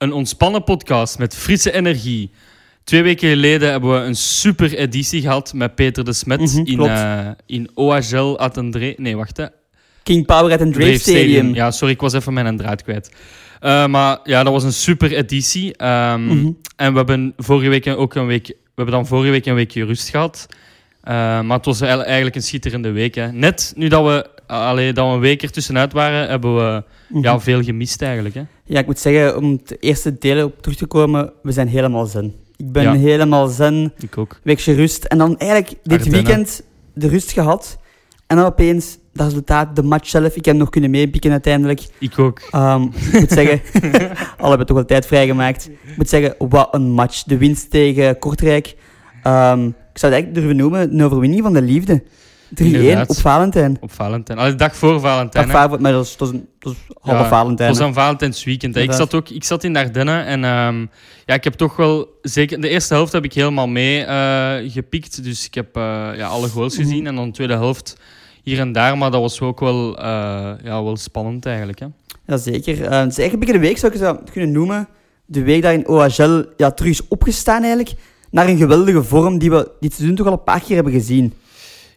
Een 0.00 0.12
ontspannen 0.12 0.64
podcast 0.64 1.18
met 1.18 1.36
frisse 1.36 1.72
energie. 1.72 2.30
Twee 2.84 3.02
weken 3.02 3.28
geleden 3.28 3.70
hebben 3.70 3.90
we 3.92 4.06
een 4.06 4.14
super 4.16 4.74
editie 4.74 5.20
gehad 5.20 5.52
met 5.52 5.74
Peter 5.74 6.04
de 6.04 6.12
Smet 6.12 6.40
Mhm, 6.40 6.64
in, 6.64 6.80
eh 6.80 7.28
in 7.46 7.70
OHL. 7.74 8.38
Nee, 8.96 9.16
wacht 9.16 9.36
hè. 9.36 9.46
King 10.02 10.26
Power 10.26 10.52
at 10.52 10.60
een 10.60 10.72
Drave 10.72 10.98
Stadium. 10.98 11.54
Ja, 11.54 11.70
sorry, 11.70 11.94
ik 11.94 12.00
was 12.00 12.12
even 12.12 12.32
mijn 12.32 12.56
draad 12.56 12.82
kwijt. 12.82 13.12
Eh, 13.60 13.86
maar 13.86 14.18
ja, 14.24 14.42
dat 14.42 14.52
was 14.52 14.64
een 14.64 14.72
super 14.72 15.12
editie. 15.12 15.76
Ehm, 15.76 16.24
Mhm. 16.24 16.50
En 16.76 16.90
we 16.92 16.96
hebben 16.96 17.32
vorige 17.36 17.68
week 17.68 17.86
ook 17.86 18.14
een 18.14 18.26
week. 18.26 18.46
We 18.46 18.56
hebben 18.74 18.94
dan 18.94 19.06
vorige 19.06 19.30
week 19.30 19.46
een 19.46 19.54
weekje 19.54 19.84
rust 19.84 20.08
gehad. 20.08 20.46
Eh, 21.02 21.14
maar 21.40 21.56
het 21.56 21.64
was 21.66 21.80
eigenlijk 21.80 22.08
eigenlijk 22.08 22.36
een 22.36 22.42
schitterende 22.42 22.90
week. 22.90 23.14
Hè. 23.14 23.32
Net 23.32 23.72
nu 23.76 23.88
dat 23.88 24.04
we, 24.04 24.26
allee, 24.50 24.92
dat 24.92 25.06
we 25.08 25.12
een 25.14 25.20
week 25.20 25.42
ertussenuit 25.42 25.92
waren, 25.92 26.28
hebben 26.28 26.56
we 26.56 26.82
Mhm. 27.08 27.22
ja, 27.22 27.40
veel 27.40 27.62
gemist 27.62 28.02
eigenlijk. 28.02 28.34
Hè. 28.34 28.42
Ja, 28.64 28.78
ik 28.80 28.86
moet 28.86 28.98
zeggen, 28.98 29.36
om 29.36 29.50
het 29.52 29.76
eerste 29.82 30.18
deel 30.18 30.44
op 30.46 30.62
terug 30.62 30.76
te 30.76 30.86
komen, 30.86 31.32
we 31.42 31.52
zijn 31.52 31.68
helemaal 31.68 32.06
zen. 32.06 32.34
Ik 32.56 32.72
ben 32.72 32.82
Ja. 32.82 32.94
helemaal 32.94 33.46
zen, 33.48 33.92
Ik 33.98 34.18
ook. 34.18 34.40
weekje 34.42 34.74
rust. 34.74 35.04
En 35.04 35.18
dan 35.18 35.38
eigenlijk 35.38 35.70
dit 35.82 35.92
Ardennen. 35.98 36.12
weekend 36.24 36.62
de 36.94 37.08
rust 37.08 37.32
gehad. 37.32 37.78
En 38.26 38.36
dan 38.36 38.46
opeens 38.46 38.98
dat 39.12 39.26
resultaat, 39.26 39.76
de 39.76 39.82
match 39.82 40.08
zelf. 40.08 40.36
Ik 40.36 40.44
heb 40.44 40.56
nog 40.56 40.70
kunnen 40.70 40.90
meepikken 40.90 41.30
uiteindelijk. 41.30 41.80
Ik 41.98 42.18
ook. 42.18 42.40
Ehm, 42.50 42.82
ik 42.82 43.20
moet 43.20 43.30
zeggen, 43.32 43.60
al 44.38 44.48
hebben 44.48 44.66
toch 44.66 44.76
wel 44.76 44.84
tijd 44.86 45.06
vrijgemaakt. 45.06 45.66
Ik 45.68 45.96
moet 45.96 46.08
zeggen, 46.08 46.34
wat 46.38 46.68
een 46.74 46.90
match. 46.90 47.22
De 47.22 47.36
winst 47.38 47.70
tegen 47.70 48.18
Kortrijk. 48.18 48.76
Ehm, 49.22 49.66
ik 49.66 49.98
zou 49.98 50.12
het 50.12 50.22
eigenlijk 50.22 50.34
durven 50.34 50.56
noemen, 50.56 50.92
een 50.92 51.02
overwinning 51.04 51.42
van 51.42 51.52
de 51.52 51.62
liefde. 51.62 52.02
3-1 52.54 52.64
Inderdaad. 52.64 53.08
op 53.08 53.16
Valentijn. 53.16 53.76
Op 53.80 53.92
Valentijn. 53.92 54.38
De 54.38 54.54
dag 54.54 54.76
voor 54.76 55.00
Valentijn. 55.00 55.46
Dat. 55.46 55.56
Valen- 55.56 55.82
maar 55.82 55.92
dat 55.92 56.04
is, 56.04 56.16
dat 56.16 56.32
is, 56.32 56.38
dat 56.58 56.72
is 56.72 56.78
halve 57.00 57.22
Ja, 57.22 57.28
Valentijn. 57.28 57.68
Het 57.68 57.78
was 57.78 57.86
een 57.88 57.94
Valentijnsweekend. 57.94 58.76
Ik 58.76 58.92
zat, 58.92 59.14
ook, 59.14 59.28
ik 59.28 59.44
zat 59.44 59.64
in 59.64 59.72
de 59.72 59.78
Ardennen 59.78 60.24
en 60.26 60.44
ehm, 60.44 60.80
ja, 61.26 61.34
ik 61.34 61.44
heb 61.44 61.52
toch 61.54 61.76
wel... 61.76 62.08
Zeker, 62.22 62.60
de 62.60 62.68
eerste 62.68 62.94
helft 62.94 63.12
heb 63.12 63.24
ik 63.24 63.32
helemaal 63.32 63.68
mee 63.68 64.04
eh, 64.04 64.72
gepikt. 64.72 65.24
Dus 65.24 65.46
ik 65.46 65.54
heb 65.54 65.76
eh, 65.76 65.82
ja, 66.16 66.26
alle 66.26 66.48
goals 66.48 66.76
Mhm. 66.76 66.82
gezien. 66.82 67.06
En 67.06 67.14
dan 67.16 67.24
de 67.26 67.32
tweede 67.32 67.52
helft 67.54 67.96
hier 68.42 68.58
en 68.58 68.72
daar. 68.72 68.98
Maar 68.98 69.10
dat 69.10 69.20
was 69.20 69.40
ook 69.40 69.60
wel, 69.60 69.98
eh, 69.98 70.04
ja, 70.64 70.82
wel 70.82 70.96
spannend 70.96 71.46
eigenlijk. 71.46 71.78
Hè. 71.78 71.86
Jazeker. 72.26 72.74
Het 72.76 72.82
is 72.82 72.92
eigenlijk 72.92 73.32
een 73.32 73.38
beetje 73.38 73.52
de 73.52 73.58
week, 73.58 73.78
zou 73.78 73.94
ik 73.94 74.00
het 74.00 74.30
kunnen 74.30 74.52
noemen. 74.52 74.88
De 75.26 75.42
week 75.42 75.62
dat 75.62 75.72
in 75.72 75.88
OHL 75.88 76.44
ja, 76.56 76.70
terug 76.70 76.90
is 76.90 77.08
opgestaan 77.08 77.60
eigenlijk. 77.62 77.92
Naar 78.30 78.48
een 78.48 78.56
geweldige 78.56 79.02
vorm 79.02 79.38
die 79.38 79.50
we 79.50 79.70
dit 79.80 79.92
seizoen 79.94 80.16
toch 80.16 80.26
al 80.26 80.32
een 80.32 80.42
paar 80.44 80.60
keer 80.60 80.74
hebben 80.74 80.92
gezien. 80.92 81.32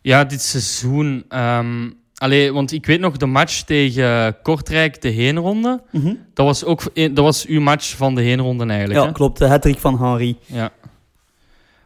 Ja, 0.03 0.23
dit 0.23 0.41
seizoen... 0.41 1.25
ehm 1.29 1.89
allee, 2.17 2.53
want 2.53 2.71
ik 2.71 2.85
weet 2.85 2.99
nog 2.99 3.17
de 3.17 3.25
match 3.25 3.61
tegen 3.61 4.35
Kortrijk, 4.41 5.01
de 5.01 5.09
heenronde. 5.09 5.81
Mhm. 5.91 6.13
Dat 6.33 6.45
was 6.45 6.63
ook 6.63 6.81
een- 6.93 7.13
dat 7.13 7.23
was 7.25 7.45
uw 7.45 7.61
match 7.61 7.95
van 7.95 8.15
de 8.15 8.21
heenronde 8.21 8.65
eigenlijk. 8.65 8.99
Ja, 8.99 9.05
hè? 9.05 9.11
klopt. 9.11 9.37
De 9.39 9.45
hat 9.47 9.65
van 9.79 9.99
Henry. 10.03 10.37
Ja. 10.45 10.71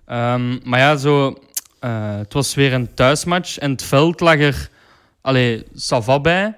Ehm, 0.05 0.57
maar 0.69 0.79
ja, 0.79 0.95
zo, 0.95 1.35
eh, 1.79 2.17
het 2.17 2.33
was 2.33 2.53
weer 2.55 2.73
een 2.73 2.93
thuismatch 2.93 3.57
en 3.57 3.71
het 3.71 3.83
veld 3.83 4.19
lag 4.19 4.39
er 4.39 4.69
allee, 5.21 5.63
sava 5.75 6.19
bij. 6.19 6.55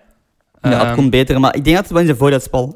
ja, 0.62 0.70
het 0.70 0.82
Ehm, 0.84 0.96
kon 0.96 1.10
beter, 1.10 1.40
maar 1.40 1.56
ik 1.56 1.64
denk 1.64 1.76
dat 1.76 1.84
het 1.84 1.94
wel 1.94 2.02
in 2.02 2.08
zijn 2.08 2.18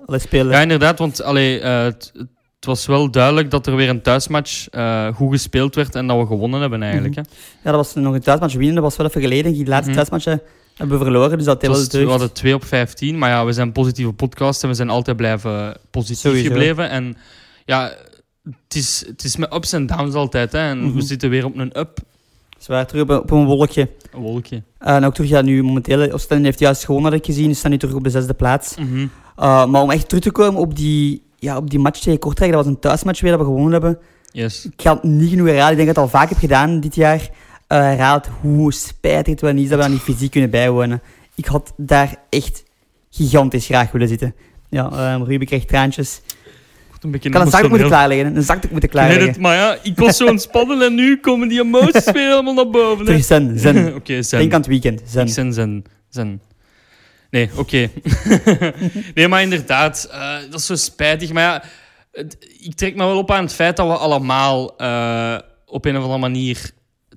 allee, 0.06 0.20
spelen. 0.20 0.52
ja, 0.52 0.62
inderdaad, 0.62 1.00
want 1.00 1.22
allee, 1.23 1.59
eh, 1.59 1.84
het, 1.84 2.12
het 2.18 2.28
was 2.66 2.86
wel 2.86 3.11
duidelijk 3.11 3.52
dat 3.52 3.67
er 3.67 3.75
weer 3.75 3.89
een 3.89 4.02
thuismatch 4.02 4.67
eh, 4.69 5.08
goed 5.16 5.31
gespeeld 5.31 5.75
werd 5.75 5.95
en 5.95 6.08
dat 6.08 6.17
we 6.19 6.25
gewonnen 6.25 6.61
hebben 6.61 6.83
eigenlijk. 6.83 7.16
Mhm. 7.16 7.23
hè. 7.25 7.36
Ja, 7.64 7.75
dat 7.78 7.86
was 7.86 7.94
nog 8.03 8.14
een 8.14 8.22
thuismatch 8.22 8.53
winnen. 8.56 8.73
Dat 8.75 8.83
was 8.83 8.95
wel 8.97 9.08
even 9.08 9.22
geleden. 9.22 9.53
Die 9.53 9.66
laatste 9.66 9.86
Mhm. 9.92 9.95
thuismatch 9.95 10.25
eh, 10.25 10.47
hebben 10.78 10.97
we 10.97 11.03
verloren, 11.03 11.38
dus 11.38 11.45
dat 11.45 11.61
Het 11.61 11.72
was, 11.72 11.88
wel 11.88 12.03
we 12.03 12.09
hadden 12.09 12.34
2 12.34 12.53
op 12.56 12.64
15, 12.66 13.17
maar 13.17 13.30
ja, 13.30 13.45
we 13.45 13.53
zijn 13.53 13.72
positieve 13.72 14.14
podcast 14.14 14.64
en 14.64 14.69
we 14.69 14.75
zijn 14.75 14.89
altijd 14.89 15.17
blijven 15.17 15.78
positief 15.91 16.18
Sowieso. 16.19 16.47
gebleven. 16.47 16.90
En 16.90 17.18
ja, 17.66 17.91
het 18.44 18.75
is, 18.75 19.03
het 19.07 19.23
is 19.23 19.35
met 19.35 19.53
ups 19.53 19.73
en 19.73 19.85
downs 19.85 20.13
altijd. 20.16 20.52
Hè, 20.52 20.59
en 20.69 20.84
Mhm. 20.84 20.96
we 20.96 21.02
zitten 21.02 21.29
weer 21.29 21.46
op 21.46 21.57
een 21.57 21.79
up, 21.79 21.97
Zwaar 22.57 22.88
terug 22.88 23.02
op, 23.03 23.09
een- 23.09 23.19
op 23.22 23.31
een 23.31 23.46
wolkje. 23.46 23.90
een 24.13 24.22
wolkje. 24.22 24.63
Eh, 24.78 24.96
en 24.96 25.06
ook 25.06 25.13
terug, 25.13 25.29
ja, 25.29 25.41
nu 25.41 25.63
momenteel, 25.63 26.12
Oostende 26.12 26.44
heeft 26.46 26.59
juist 26.59 26.85
gewonnen, 26.85 27.12
had 27.12 27.19
ik 27.19 27.25
gezien. 27.25 27.52
Ze 27.53 27.56
staan 27.59 27.72
nu 27.72 27.78
terug 27.78 27.96
op 27.96 28.03
de 28.03 28.09
zesde 28.09 28.34
plaats. 28.34 28.75
Mhm. 28.78 28.97
Uh, 29.40 29.66
maar 29.66 29.81
om 29.81 29.91
echt 29.91 30.07
terug 30.07 30.23
te 30.23 30.31
komen 30.31 30.62
op 30.62 30.75
die, 30.75 31.22
ja, 31.44 31.58
op 31.58 31.70
die 31.70 31.80
match 31.80 32.00
tegen 32.00 32.20
Kortrijk, 32.20 32.52
dat 32.52 32.64
was 32.64 32.74
een 32.74 32.80
thuismatch 32.80 33.22
weer 33.22 33.31
dat 33.31 33.40
we 33.40 33.46
gewonnen 33.46 33.72
hebben. 33.72 34.00
Yes. 34.31 34.66
Ik 34.66 34.81
ga 34.81 34.94
het 34.94 35.04
niet 35.04 35.30
genoeg 35.30 35.48
herhalen. 35.48 35.72
Ik 35.72 35.78
denk 35.78 35.88
dat 35.88 35.98
ik 35.98 36.04
het 36.04 36.14
al 36.14 36.20
vaak 36.20 36.30
heb 36.30 36.38
gedaan 36.38 36.80
dit 36.80 36.96
jaar. 36.96 37.20
Uh, 37.20 37.28
herhaald 37.68 38.28
hoe 38.42 38.74
spijtig 38.74 39.34
het 39.34 39.42
wel 39.42 39.53
niet 39.53 39.64
is 39.64 39.70
dat 39.70 39.78
we 39.78 39.84
dat 39.84 39.94
niet 39.94 40.02
fysiek 40.02 40.32
kunnen 40.32 40.50
bijwonen. 40.50 41.02
Ik 41.36 41.46
had 41.46 41.74
daar 41.78 42.16
echt 42.30 42.64
gigantisch 43.09 43.66
graag 43.66 43.92
willen 43.92 44.08
zitten. 44.08 44.36
Ja, 44.70 45.14
um, 45.14 45.24
Ruben 45.24 45.48
krijgt 45.48 45.68
traantjes. 45.68 46.22
Een 47.02 47.12
beetje 47.12 47.30
Ik 47.30 47.36
had 47.36 47.46
een 47.46 47.52
zakdoek 47.52 47.70
moeten 47.70 47.88
klaarleggen. 47.88 48.36
Een 48.36 48.44
zakdoek 48.44 48.72
moeten 48.72 48.90
Ik 48.90 48.96
weet 48.96 49.06
klaarleggen. 49.06 49.28
het, 49.28 49.42
maar 49.42 49.56
ja, 49.56 49.78
ik 49.84 49.98
was 49.98 50.18
zo 50.18 50.26
ontspannen 50.28 50.82
en 50.88 50.96
nu 50.96 51.18
komen 51.18 51.48
die 51.48 51.62
emoties 51.62 52.12
weer 52.12 52.30
helemaal 52.30 52.53
naar 52.53 52.70
boven. 52.70 52.98
hè. 52.98 53.06
Terug 53.06 53.24
zen, 53.26 53.59
zen. 53.59 53.96
Oké, 53.96 54.22
zen. 54.22 54.40
Denk 54.40 54.53
aan 54.53 54.59
het 54.59 54.70
weekend, 54.70 55.02
zen. 55.06 55.26
Ik 55.26 55.34
zen, 55.34 55.53
zen, 55.53 55.84
zen. 56.09 56.42
Nee, 57.34 57.50
oké. 57.58 57.90
nee, 59.16 59.28
maar 59.28 59.42
inderdaad, 59.42 60.08
eh, 60.12 60.36
dat 60.50 60.60
is 60.60 60.66
zo 60.66 60.76
spijtig. 60.76 61.32
Maar 61.32 61.44
ja, 61.44 61.64
het- 62.12 62.38
ik 62.60 62.76
trek 62.76 62.96
me 62.96 63.06
wel 63.06 63.18
op 63.18 63.32
aan 63.32 63.44
het 63.44 63.54
feit 63.54 63.78
dat 63.78 63.88
we 63.88 63.94
allemaal 63.98 64.78
eh, 64.78 65.38
op 65.66 65.86
een 65.86 65.98
of 65.98 66.02
andere 66.04 66.20
manier 66.20 66.72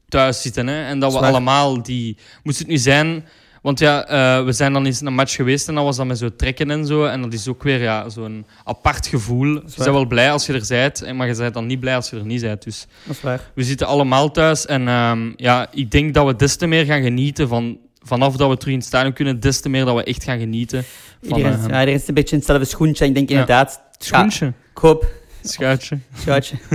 thuis 0.09 0.43
zitten. 0.43 0.67
Hè? 0.67 0.85
En 0.85 0.99
dat 0.99 1.13
we 1.13 1.19
Zwaar. 1.19 1.31
allemaal 1.31 1.83
die... 1.83 2.17
Moest 2.43 2.59
het 2.59 2.67
nu 2.69 2.77
zijn... 2.77 3.25
Want 3.63 3.79
ja, 3.79 4.07
eh, 4.07 4.45
we 4.45 4.53
zijn 4.53 4.73
dan 4.73 4.87
eens 4.87 5.01
een 5.01 5.15
match 5.15 5.35
geweest 5.35 5.69
en 5.69 5.75
dat 5.75 5.85
was 5.85 5.97
dan 5.97 6.07
met 6.07 6.19
zo 6.19 6.37
trekken 6.37 6.71
en 6.71 6.87
zo. 6.87 7.05
En 7.05 7.23
dat 7.23 7.33
is 7.33 7.49
ook 7.49 7.63
weer 7.63 7.81
ja, 7.83 8.09
zo'n 8.09 8.47
apart 8.65 9.07
gevoel. 9.07 9.47
Je 9.55 9.61
bent 9.77 9.85
wel 9.85 10.07
blij 10.07 10.33
als 10.33 10.47
je 10.47 10.53
er 10.53 10.65
bent, 10.69 11.13
maar 11.15 11.27
je 11.29 11.37
bent 11.37 11.55
dan 11.55 11.67
niet 11.67 11.81
blij 11.81 11.95
als 11.95 12.11
je 12.11 12.17
er 12.17 12.25
niet 12.25 12.41
bent. 12.41 12.63
Dus 12.63 12.87
Dat 13.05 13.17
is 13.17 13.23
waar. 13.23 13.41
we 13.55 13.63
zitten 13.65 13.87
allemaal 13.87 14.31
thuis 14.31 14.67
en 14.67 14.89
ehm, 14.89 15.33
ja, 15.37 15.67
ik 15.73 15.91
denk 15.91 16.15
dat 16.15 16.27
we 16.27 16.37
des 16.37 16.57
te 16.57 16.67
meer 16.67 16.85
gaan 16.85 17.03
genieten 17.03 17.49
van... 17.49 17.79
Vanaf 18.07 18.37
dat 18.37 18.49
we 18.49 18.57
terug 18.57 18.73
in 18.73 18.79
het 18.79 18.89
stadion 18.89 19.13
kunnen, 19.13 19.41
des 19.41 19.61
te 19.61 19.69
meer 19.69 19.85
dat 19.85 19.95
we 19.97 20.05
echt 20.05 20.25
gaan 20.25 20.39
genieten 20.39 20.85
van 21.23 21.37
Iedereen, 21.39 21.59
eh, 21.59 21.69
ja, 21.69 21.79
iedereen 21.79 21.95
is 22.01 22.09
een 22.09 22.15
beetje 22.15 22.37
hetzelfde 22.37 22.65
schoentje. 22.65 23.05
Ik 23.07 23.15
denk 23.15 23.29
inderdaad, 23.29 23.81
schoentje, 23.99 24.47
ik 24.47 24.79
hoop, 24.79 25.07
schuitje. 25.43 25.99
schuitje. 26.19 26.57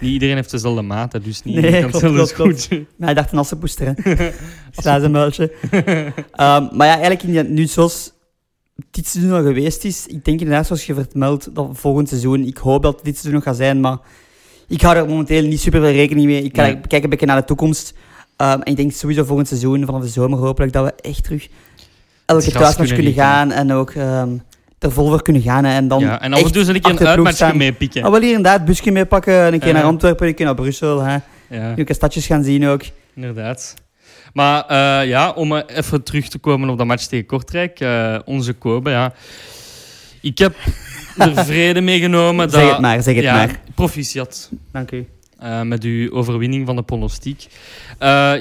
Niet 0.00 0.12
iedereen 0.12 0.34
heeft 0.34 0.50
dezelfde 0.50 0.82
maat, 0.82 1.12
dus 1.24 1.42
niet 1.42 1.54
Nee, 1.54 1.64
iedereen 1.64 1.80
kan 1.80 1.90
klopt, 1.90 2.04
hetzelfde 2.04 2.34
klopt, 2.34 2.34
klopt. 2.34 2.60
schoentje. 2.60 2.86
Maar 2.96 3.06
hij 3.06 3.14
dacht 3.14 3.32
een 3.32 3.38
assenpoester, 3.38 3.94
hè. 3.94 4.30
Slazenmuiltje. 4.82 5.52
Ehm 5.70 6.76
maar 6.76 6.86
ja, 6.86 6.92
eigenlijk 6.92 7.22
in 7.22 7.32
die, 7.32 7.42
nu 7.42 7.66
zoals 7.66 8.12
dit 8.90 9.06
seizoen 9.06 9.32
al 9.32 9.42
geweest 9.42 9.84
is, 9.84 10.06
ik 10.06 10.24
denk 10.24 10.40
inderdaad, 10.40 10.66
zoals 10.66 10.86
je 10.86 10.94
vermeldt, 10.94 11.54
dat 11.54 11.68
volgend 11.72 12.08
seizoen, 12.08 12.44
ik 12.46 12.56
hoop 12.56 12.82
dat 12.82 13.00
dit 13.04 13.12
seizoen 13.14 13.34
nog 13.34 13.42
gaat 13.42 13.56
zijn, 13.56 13.80
maar 13.80 13.98
ik 14.68 14.80
hou 14.80 14.96
er 14.96 15.06
momenteel 15.08 15.42
niet 15.42 15.60
super 15.60 15.80
veel 15.80 15.92
rekening 15.92 16.26
mee. 16.26 16.42
Ik, 16.42 16.56
Nee. 16.56 16.80
kijk 16.80 17.04
een 17.04 17.10
beetje 17.10 17.26
naar 17.26 17.40
de 17.40 17.44
toekomst. 17.46 17.94
Ehm, 18.40 18.60
en 18.60 18.64
ik 18.64 18.76
denk 18.76 18.92
sowieso 18.92 19.24
volgend 19.24 19.48
seizoen, 19.48 19.84
vanaf 19.84 20.02
de 20.02 20.08
zomer 20.08 20.38
hopelijk, 20.38 20.72
dat 20.72 20.84
we 20.84 21.08
echt 21.08 21.24
terug 21.24 21.48
elke 22.26 22.50
thuismatch 22.50 22.92
kunnen 22.94 23.12
gaan 23.12 23.50
en 23.50 23.72
ook 23.72 23.90
ehm 23.90 24.28
er 24.78 24.92
vol 24.92 25.08
voor 25.08 25.22
kunnen 25.22 25.42
gaan. 25.42 25.64
hè. 25.64 25.74
En 25.74 25.88
dan 25.88 26.00
Ja, 26.00 26.20
en 26.20 26.32
af 26.32 26.42
en 26.42 26.52
toe 26.52 26.62
een 26.62 26.72
keer 26.72 26.90
achter 26.90 27.00
een 27.06 27.12
uitmatchje 27.12 27.54
meepikken. 27.54 28.02
Ah, 28.02 28.10
wel 28.10 28.20
hier 28.20 28.36
inderdaad, 28.36 28.64
busje 28.64 28.90
meepakken, 28.90 29.52
een 29.52 29.58
keer 29.60 29.72
naar 29.72 29.82
Antwerpen, 29.82 30.26
een 30.28 30.34
keer 30.34 30.46
naar 30.46 30.54
Brussel. 30.54 31.00
Hè. 31.00 31.16
Ja, 31.48 31.74
Nu 31.76 31.84
stadjes 31.88 32.26
gaan 32.26 32.44
zien 32.44 32.66
ook. 32.66 32.82
inderdaad. 33.14 33.74
Maar 34.32 34.64
eh, 34.66 35.08
ja, 35.08 35.30
om 35.30 35.56
eh, 35.56 35.76
even 35.76 36.02
terug 36.02 36.28
te 36.28 36.38
komen 36.38 36.68
op 36.68 36.78
dat 36.78 36.86
match 36.86 37.04
tegen 37.06 37.26
Kortrijk. 37.26 37.80
eh, 37.80 38.18
onze 38.24 38.52
Kobe, 38.52 38.90
ja. 38.90 39.12
Ik 40.20 40.38
heb 40.38 40.54
er 41.18 41.44
vrede 41.44 41.80
mee 41.80 42.00
genomen. 42.00 42.50
Zeg 42.50 42.60
dat, 42.60 42.70
het 42.70 42.80
maar, 42.80 43.02
zeg 43.02 43.14
het 43.14 43.24
ja, 43.24 43.34
maar. 43.34 43.60
Proficiat. 43.74 44.50
Dank 44.72 44.90
u. 44.90 45.06
eh, 45.40 45.62
met 45.62 45.82
uw 45.84 46.10
overwinning 46.12 46.66
van 46.66 46.76
de 46.76 46.82
pronostiek. 46.82 47.46
Eh, 47.98 48.32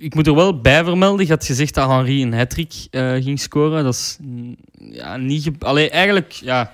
ik 0.00 0.14
moet 0.14 0.26
er 0.26 0.34
wel 0.34 0.60
bij 0.60 0.84
vermelden, 0.84 1.26
je 1.26 1.32
had 1.32 1.44
gezegd 1.44 1.74
dat 1.74 1.88
Henri 1.88 2.22
een 2.22 2.32
hat-trick 2.34 2.72
eh, 2.90 3.12
ging 3.12 3.40
scoren. 3.40 3.84
Dat 3.84 3.94
is 3.94 4.18
ja, 4.78 5.16
niet... 5.16 5.42
ge- 5.42 5.52
Allee, 5.66 5.90
eigenlijk, 5.90 6.32
ja... 6.32 6.72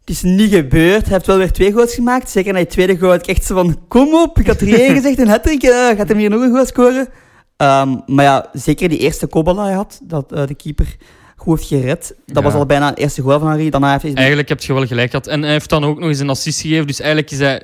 Het 0.00 0.16
is 0.16 0.22
niet 0.22 0.52
gebeurd. 0.54 1.02
Hij 1.04 1.12
heeft 1.12 1.26
wel 1.26 1.36
weer 1.38 1.52
twee 1.52 1.72
goals 1.72 1.94
gemaakt. 1.94 2.30
Zeker 2.30 2.52
na 2.52 2.58
die 2.58 2.66
tweede 2.68 2.96
goal 2.98 3.10
had 3.10 3.28
ik 3.28 3.36
echt 3.36 3.44
zo 3.44 3.54
van... 3.54 3.78
Kom 3.88 4.14
op, 4.14 4.38
ik 4.38 4.46
had 4.46 4.60
er 4.60 4.74
één 4.80 4.94
gezegd, 4.94 5.18
een 5.18 5.28
hat-trick. 5.28 5.64
gaat 5.96 6.08
hem 6.08 6.18
hier 6.18 6.30
nog 6.30 6.40
een 6.42 6.50
goal 6.50 6.66
scoren? 6.66 7.08
Ehm, 7.56 7.96
maar 8.06 8.24
ja, 8.24 8.48
zeker 8.52 8.88
die 8.88 8.98
eerste 8.98 9.26
kopbal 9.26 9.58
hij 9.58 9.74
had, 9.74 10.00
dat 10.02 10.28
de 10.28 10.54
keeper 10.56 10.96
goed 11.36 11.58
heeft 11.58 11.68
gered. 11.68 12.14
Dat 12.26 12.36
Ja. 12.36 12.42
was 12.42 12.54
al 12.54 12.66
bijna 12.66 12.88
het 12.88 12.98
eerste 12.98 13.22
goal 13.22 13.38
van 13.38 13.48
Henri. 13.48 13.70
Daarna 13.70 13.90
heeft 13.90 14.02
hij... 14.02 14.14
Eigenlijk 14.14 14.48
heb 14.48 14.60
je 14.60 14.72
wel 14.72 14.86
gelijk 14.86 15.10
gehad. 15.10 15.26
En 15.26 15.42
hij 15.42 15.50
heeft 15.52 15.68
dan 15.70 15.84
ook 15.84 15.98
nog 15.98 16.08
eens 16.08 16.18
een 16.18 16.30
assist 16.30 16.60
gegeven. 16.60 16.86
Dus 16.86 17.00
eigenlijk 17.00 17.30
is 17.30 17.38
hij... 17.38 17.62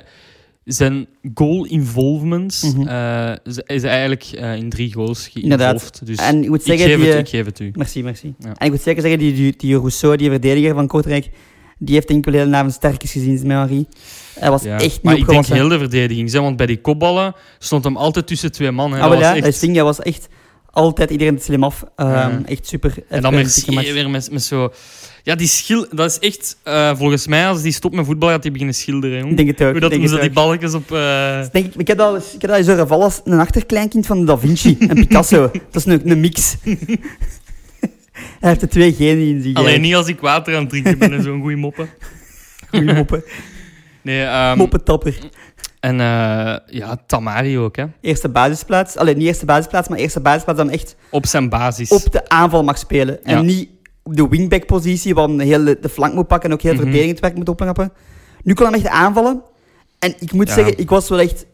Zijn 0.65 1.07
goal 1.33 1.65
involvement 1.65 2.73
Mhm. 2.75 2.87
eh, 2.87 3.31
is 3.43 3.57
is 3.65 3.83
eigenlijk 3.83 4.23
eh, 4.23 4.55
in 4.55 4.69
drie 4.69 4.93
goals 4.93 5.27
geïnvolved. 5.27 6.01
Dus 6.05 6.17
En 6.17 6.43
ik 6.43 6.49
moet 6.49 6.59
ik, 6.59 6.65
zeggen... 6.65 6.87
geef 6.87 6.99
die, 6.99 7.07
het, 7.09 7.19
ik 7.19 7.27
geef 7.29 7.45
het 7.45 7.59
u. 7.59 7.71
Merci, 7.73 8.03
merci. 8.03 8.33
Ja. 8.39 8.53
En 8.57 8.65
ik 8.65 8.71
moet 8.71 8.81
zeker 8.81 9.01
zeggen, 9.01 9.19
die, 9.19 9.33
die, 9.33 9.53
die 9.57 9.75
Rousseau, 9.77 10.15
die 10.17 10.29
verdediger 10.29 10.73
van 10.73 10.87
Kortrijk, 10.87 11.29
die 11.77 11.93
heeft 11.95 12.07
denk 12.07 12.25
ik 12.25 12.31
wel 12.33 12.41
heel 12.41 12.49
naam 12.51 12.69
sterkjes 12.69 13.11
gezien 13.11 13.33
met 13.47 13.57
Henri. 13.57 13.85
Hij 14.39 14.49
was 14.49 14.63
Ja. 14.63 14.73
echt 14.79 14.81
niet 14.81 15.03
maar 15.03 15.17
ik 15.17 15.27
denk 15.27 15.45
heel 15.45 15.67
de 15.67 15.77
verdediging. 15.77 16.31
Want 16.31 16.57
bij 16.57 16.65
die 16.65 16.81
kopballen 16.81 17.33
stond 17.59 17.83
hem 17.83 17.97
altijd 17.97 18.27
tussen 18.27 18.51
twee 18.51 18.71
man. 18.71 18.91
Hè. 18.93 18.99
Ah, 18.99 19.19
ja, 19.19 19.35
echt- 19.35 19.59
ding. 19.61 19.73
Hij 19.75 19.83
was 19.83 19.99
echt 19.99 20.27
altijd 20.69 21.09
iedereen 21.09 21.39
slim 21.41 21.63
af. 21.63 21.83
Ehm, 21.95 22.09
Ja. 22.09 22.41
Echt 22.45 22.67
super. 22.67 22.93
En 23.09 23.21
dan 23.21 23.33
match. 23.33 23.65
weer 23.93 24.09
met, 24.09 24.31
met 24.31 24.43
zo... 24.43 24.71
Ja, 25.25 25.35
die 25.35 25.47
schil... 25.47 25.85
Dat 25.91 26.11
is 26.11 26.19
echt... 26.19 26.57
eh, 26.63 26.95
volgens 26.95 27.27
mij, 27.27 27.47
als 27.47 27.61
die 27.61 27.71
stopt 27.71 27.95
met 27.95 28.05
voetbal, 28.05 28.29
gaat 28.29 28.41
hij 28.43 28.51
beginnen 28.51 28.75
schilderen, 28.75 29.17
jong. 29.17 29.29
Ik 29.31 29.37
denk 29.37 29.49
het 29.49 29.61
ook. 29.63 29.71
Hoe 29.71 29.79
dat 29.79 29.91
zo 29.93 29.99
het 30.13 30.21
die 30.21 30.29
balkjes 30.31 30.73
op... 30.73 30.91
eh, 30.91 31.37
Dus 31.37 31.49
denk 31.51 31.65
ik, 31.65 31.75
ik 31.75 31.87
heb 31.87 31.97
dat 31.97 32.15
eens, 32.15 32.33
ik 32.33 32.41
heb 32.41 32.49
dat 32.49 32.59
eens 32.67 32.89
als 32.89 33.21
een 33.23 33.39
achterkleinkind 33.39 34.05
van 34.05 34.25
Da 34.25 34.37
Vinci 34.37 34.75
en 34.79 34.95
Picasso. 34.95 35.41
dat 35.71 35.75
is 35.75 35.85
een, 35.85 36.09
een 36.09 36.19
mix. 36.19 36.55
Hij 38.39 38.49
heeft 38.49 38.61
er 38.61 38.69
twee 38.69 38.93
genen 38.93 39.27
in 39.27 39.41
zich. 39.41 39.53
Alleen 39.53 39.81
niet 39.81 39.95
als 39.95 40.07
ik 40.07 40.19
water 40.19 40.53
aan 40.55 40.59
het 40.61 40.69
drinken 40.69 40.97
ben 40.97 41.13
en 41.13 41.23
zo'n 41.23 41.41
goede 41.41 41.55
moppen. 41.55 41.89
Goeie 42.69 42.93
moppen. 42.93 43.23
Nee, 44.01 44.23
ehm, 44.23 44.57
Moppentapper. 44.57 45.17
En 45.79 45.99
eh, 45.99 46.55
ja, 46.65 46.97
Tamari 47.07 47.57
ook, 47.59 47.75
hè. 47.75 47.85
Eerste 48.01 48.29
basisplaats. 48.29 48.97
Alleen 48.97 49.17
niet 49.17 49.27
eerste 49.27 49.45
basisplaats, 49.45 49.87
maar 49.87 49.97
eerste 49.97 50.19
basisplaats 50.19 50.59
dan 50.59 50.69
echt 50.69 50.95
Op 51.09 51.25
zijn 51.25 51.49
basis. 51.49 51.89
op 51.89 52.11
de 52.11 52.29
aanval 52.29 52.63
mag 52.63 52.77
spelen. 52.77 53.19
Ja. 53.23 53.37
En 53.37 53.45
niet 53.45 53.69
op 54.07 54.15
de 54.15 54.27
wingback-positie, 54.27 55.13
waar 55.13 55.29
heel 55.29 55.63
de, 55.63 55.89
flank 55.91 56.13
moet 56.13 56.27
pakken 56.27 56.49
en 56.49 56.55
ook 56.55 56.61
heel 56.61 56.73
Mhm. 56.73 56.81
verdedigingswerk 56.81 57.35
moet 57.35 57.49
opknappen. 57.49 57.91
Nu 58.43 58.53
kon 58.53 58.65
hij 58.67 58.75
echt 58.75 58.87
aanvallen. 58.87 59.41
En 59.99 60.13
ik 60.19 60.31
moet 60.31 60.47
Ja. 60.47 60.53
zeggen, 60.53 60.77
ik 60.77 60.89
was 60.89 61.09
wel 61.09 61.19
echt, 61.19 61.45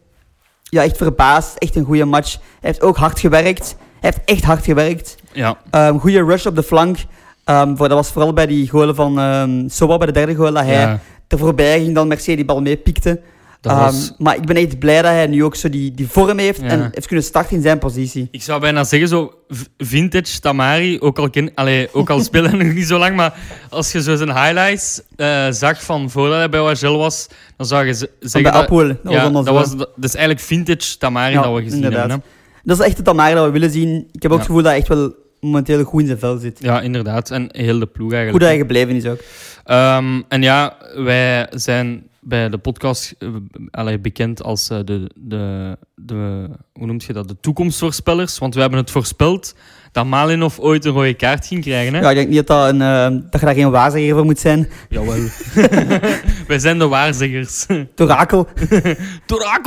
ja, 0.62 0.82
echt 0.82 0.96
verbaasd. 0.96 1.56
Echt 1.58 1.76
een 1.76 1.84
goede 1.84 2.04
match. 2.04 2.32
Hij 2.34 2.42
heeft 2.60 2.82
ook 2.82 2.96
hard 2.96 3.20
gewerkt. 3.20 3.76
Hij 4.00 4.10
heeft 4.14 4.20
echt 4.24 4.44
hard 4.44 4.64
gewerkt. 4.64 5.14
Ja, 5.32 5.58
Ehm 5.70 5.98
goede 5.98 6.24
rush 6.24 6.46
op 6.46 6.54
de 6.56 6.62
flank. 6.62 6.96
Ehm, 7.44 7.76
voor, 7.76 7.88
dat 7.88 7.96
was 7.96 8.10
vooral 8.10 8.32
bij 8.32 8.46
die 8.46 8.68
goalen 8.68 8.94
van 8.94 9.64
Soba, 9.70 9.96
bij 9.96 10.06
de 10.06 10.12
derde 10.12 10.34
goal, 10.34 10.52
dat 10.52 10.64
hij 10.64 10.72
ja, 10.72 11.00
er 11.28 11.38
voorbij 11.38 11.80
ging, 11.80 11.94
dan 11.94 12.08
Mercedes 12.08 12.36
die 12.36 12.44
bal 12.44 12.60
meepikte. 12.60 13.20
Dat 13.62 13.72
Ehm, 13.72 13.80
was... 13.82 14.12
Maar 14.18 14.36
ik 14.36 14.46
ben 14.46 14.56
echt 14.56 14.78
blij 14.78 15.02
dat 15.02 15.10
hij 15.10 15.26
nu 15.26 15.44
ook 15.44 15.54
zo 15.56 15.68
die, 15.68 15.92
die 15.94 16.06
vorm 16.08 16.38
heeft 16.38 16.60
Ja. 16.60 16.66
en 16.66 16.80
heeft 16.92 17.06
kunnen 17.06 17.24
starten 17.24 17.56
in 17.56 17.62
zijn 17.62 17.78
positie. 17.78 18.28
Ik 18.30 18.42
zou 18.42 18.60
bijna 18.60 18.84
zeggen, 18.84 19.08
zo 19.08 19.32
vintage 19.78 20.40
Tamari, 20.40 21.00
ook 21.00 21.18
al, 21.18 21.30
ken, 21.30 21.50
allee, 21.54 21.88
ook 21.94 22.10
al 22.10 22.20
speel 22.20 22.42
hij 22.48 22.52
nog 22.58 22.72
niet 22.72 22.86
zo 22.86 22.98
lang, 22.98 23.16
maar 23.16 23.34
als 23.70 23.92
je 23.92 24.02
zo 24.02 24.16
zijn 24.16 24.32
highlights 24.32 25.02
eh, 25.16 25.46
zag 25.50 25.82
van 25.84 26.10
voordat 26.10 26.36
hij 26.38 26.48
bij 26.48 26.60
Wagel 26.60 26.98
was, 26.98 27.26
dan 27.56 27.66
zou 27.66 27.86
je 27.86 27.94
Van 27.94 28.08
zeggen 28.20 28.42
bij 28.42 28.52
dat... 28.52 28.68
Dat 28.68 28.98
was 29.02 29.12
ja, 29.14 29.28
dat, 29.30 29.46
zo. 29.46 29.52
was, 29.52 29.76
dat 29.76 29.88
is 30.02 30.14
eigenlijk 30.14 30.44
vintage 30.44 30.98
Tamari 30.98 31.34
Ja, 31.34 31.42
dat 31.42 31.54
we 31.54 31.62
gezien 31.62 31.74
inderdaad. 31.76 32.00
hebben. 32.10 32.18
Hè? 32.26 32.40
Dat 32.64 32.78
is 32.80 32.86
echt 32.86 32.96
het 32.96 33.06
Tamara 33.06 33.34
dat 33.34 33.44
we 33.44 33.50
willen 33.50 33.70
zien. 33.70 34.08
Ik 34.12 34.22
heb 34.22 34.30
ook 34.30 34.30
Ja. 34.30 34.36
het 34.36 34.46
gevoel 34.46 34.62
dat 34.62 34.70
hij 34.70 34.80
echt 34.80 34.88
wel 34.88 35.14
momenteel 35.40 35.84
goed 35.84 36.00
in 36.00 36.06
zijn 36.06 36.18
vel 36.18 36.38
zit. 36.38 36.58
Ja, 36.60 36.80
inderdaad. 36.80 37.30
En 37.30 37.48
heel 37.52 37.78
de 37.78 37.86
ploeg 37.86 38.06
Goed 38.08 38.12
eigenlijk. 38.16 38.40
dat 38.40 38.48
hij 38.48 38.58
gebleven 38.58 38.94
is 38.96 39.06
ook. 39.06 39.20
Ehm, 39.64 40.22
en 40.28 40.42
ja, 40.42 40.76
wij 40.96 41.46
zijn 41.50 42.02
bij 42.24 42.48
de 42.48 42.58
podcast 42.58 43.14
eh, 43.18 43.28
allee, 43.70 43.98
bekend 43.98 44.42
als 44.42 44.70
eh, 44.70 44.78
de, 44.84 45.10
de, 45.14 45.76
de, 45.94 46.48
hoe 46.72 46.86
noemt 46.86 47.04
je 47.04 47.12
dat, 47.12 47.28
de 47.28 47.40
toekomstvoorspellers. 47.40 48.38
Want 48.38 48.54
we 48.54 48.60
hebben 48.60 48.78
het 48.78 48.90
voorspeld 48.90 49.54
dat 49.92 50.06
Malinov 50.06 50.58
ooit 50.58 50.84
een 50.84 50.92
rode 50.92 51.14
kaart 51.14 51.46
ging 51.46 51.62
krijgen. 51.62 51.94
Hè? 51.94 52.00
Ja, 52.00 52.10
ik 52.10 52.16
denk 52.16 52.28
niet 52.28 52.46
dat, 52.46 52.46
dat, 52.46 52.68
een, 52.68 52.82
eh, 52.82 53.30
dat 53.30 53.40
je 53.40 53.46
daar 53.46 53.54
geen 53.54 53.70
waarzegger 53.70 54.14
voor 54.14 54.24
moet 54.24 54.38
zijn. 54.38 54.68
Jawel. 54.88 55.14
wij 56.48 56.58
zijn 56.58 56.78
de 56.78 56.88
waarzeggers. 56.88 57.66
Torakel 57.94 58.48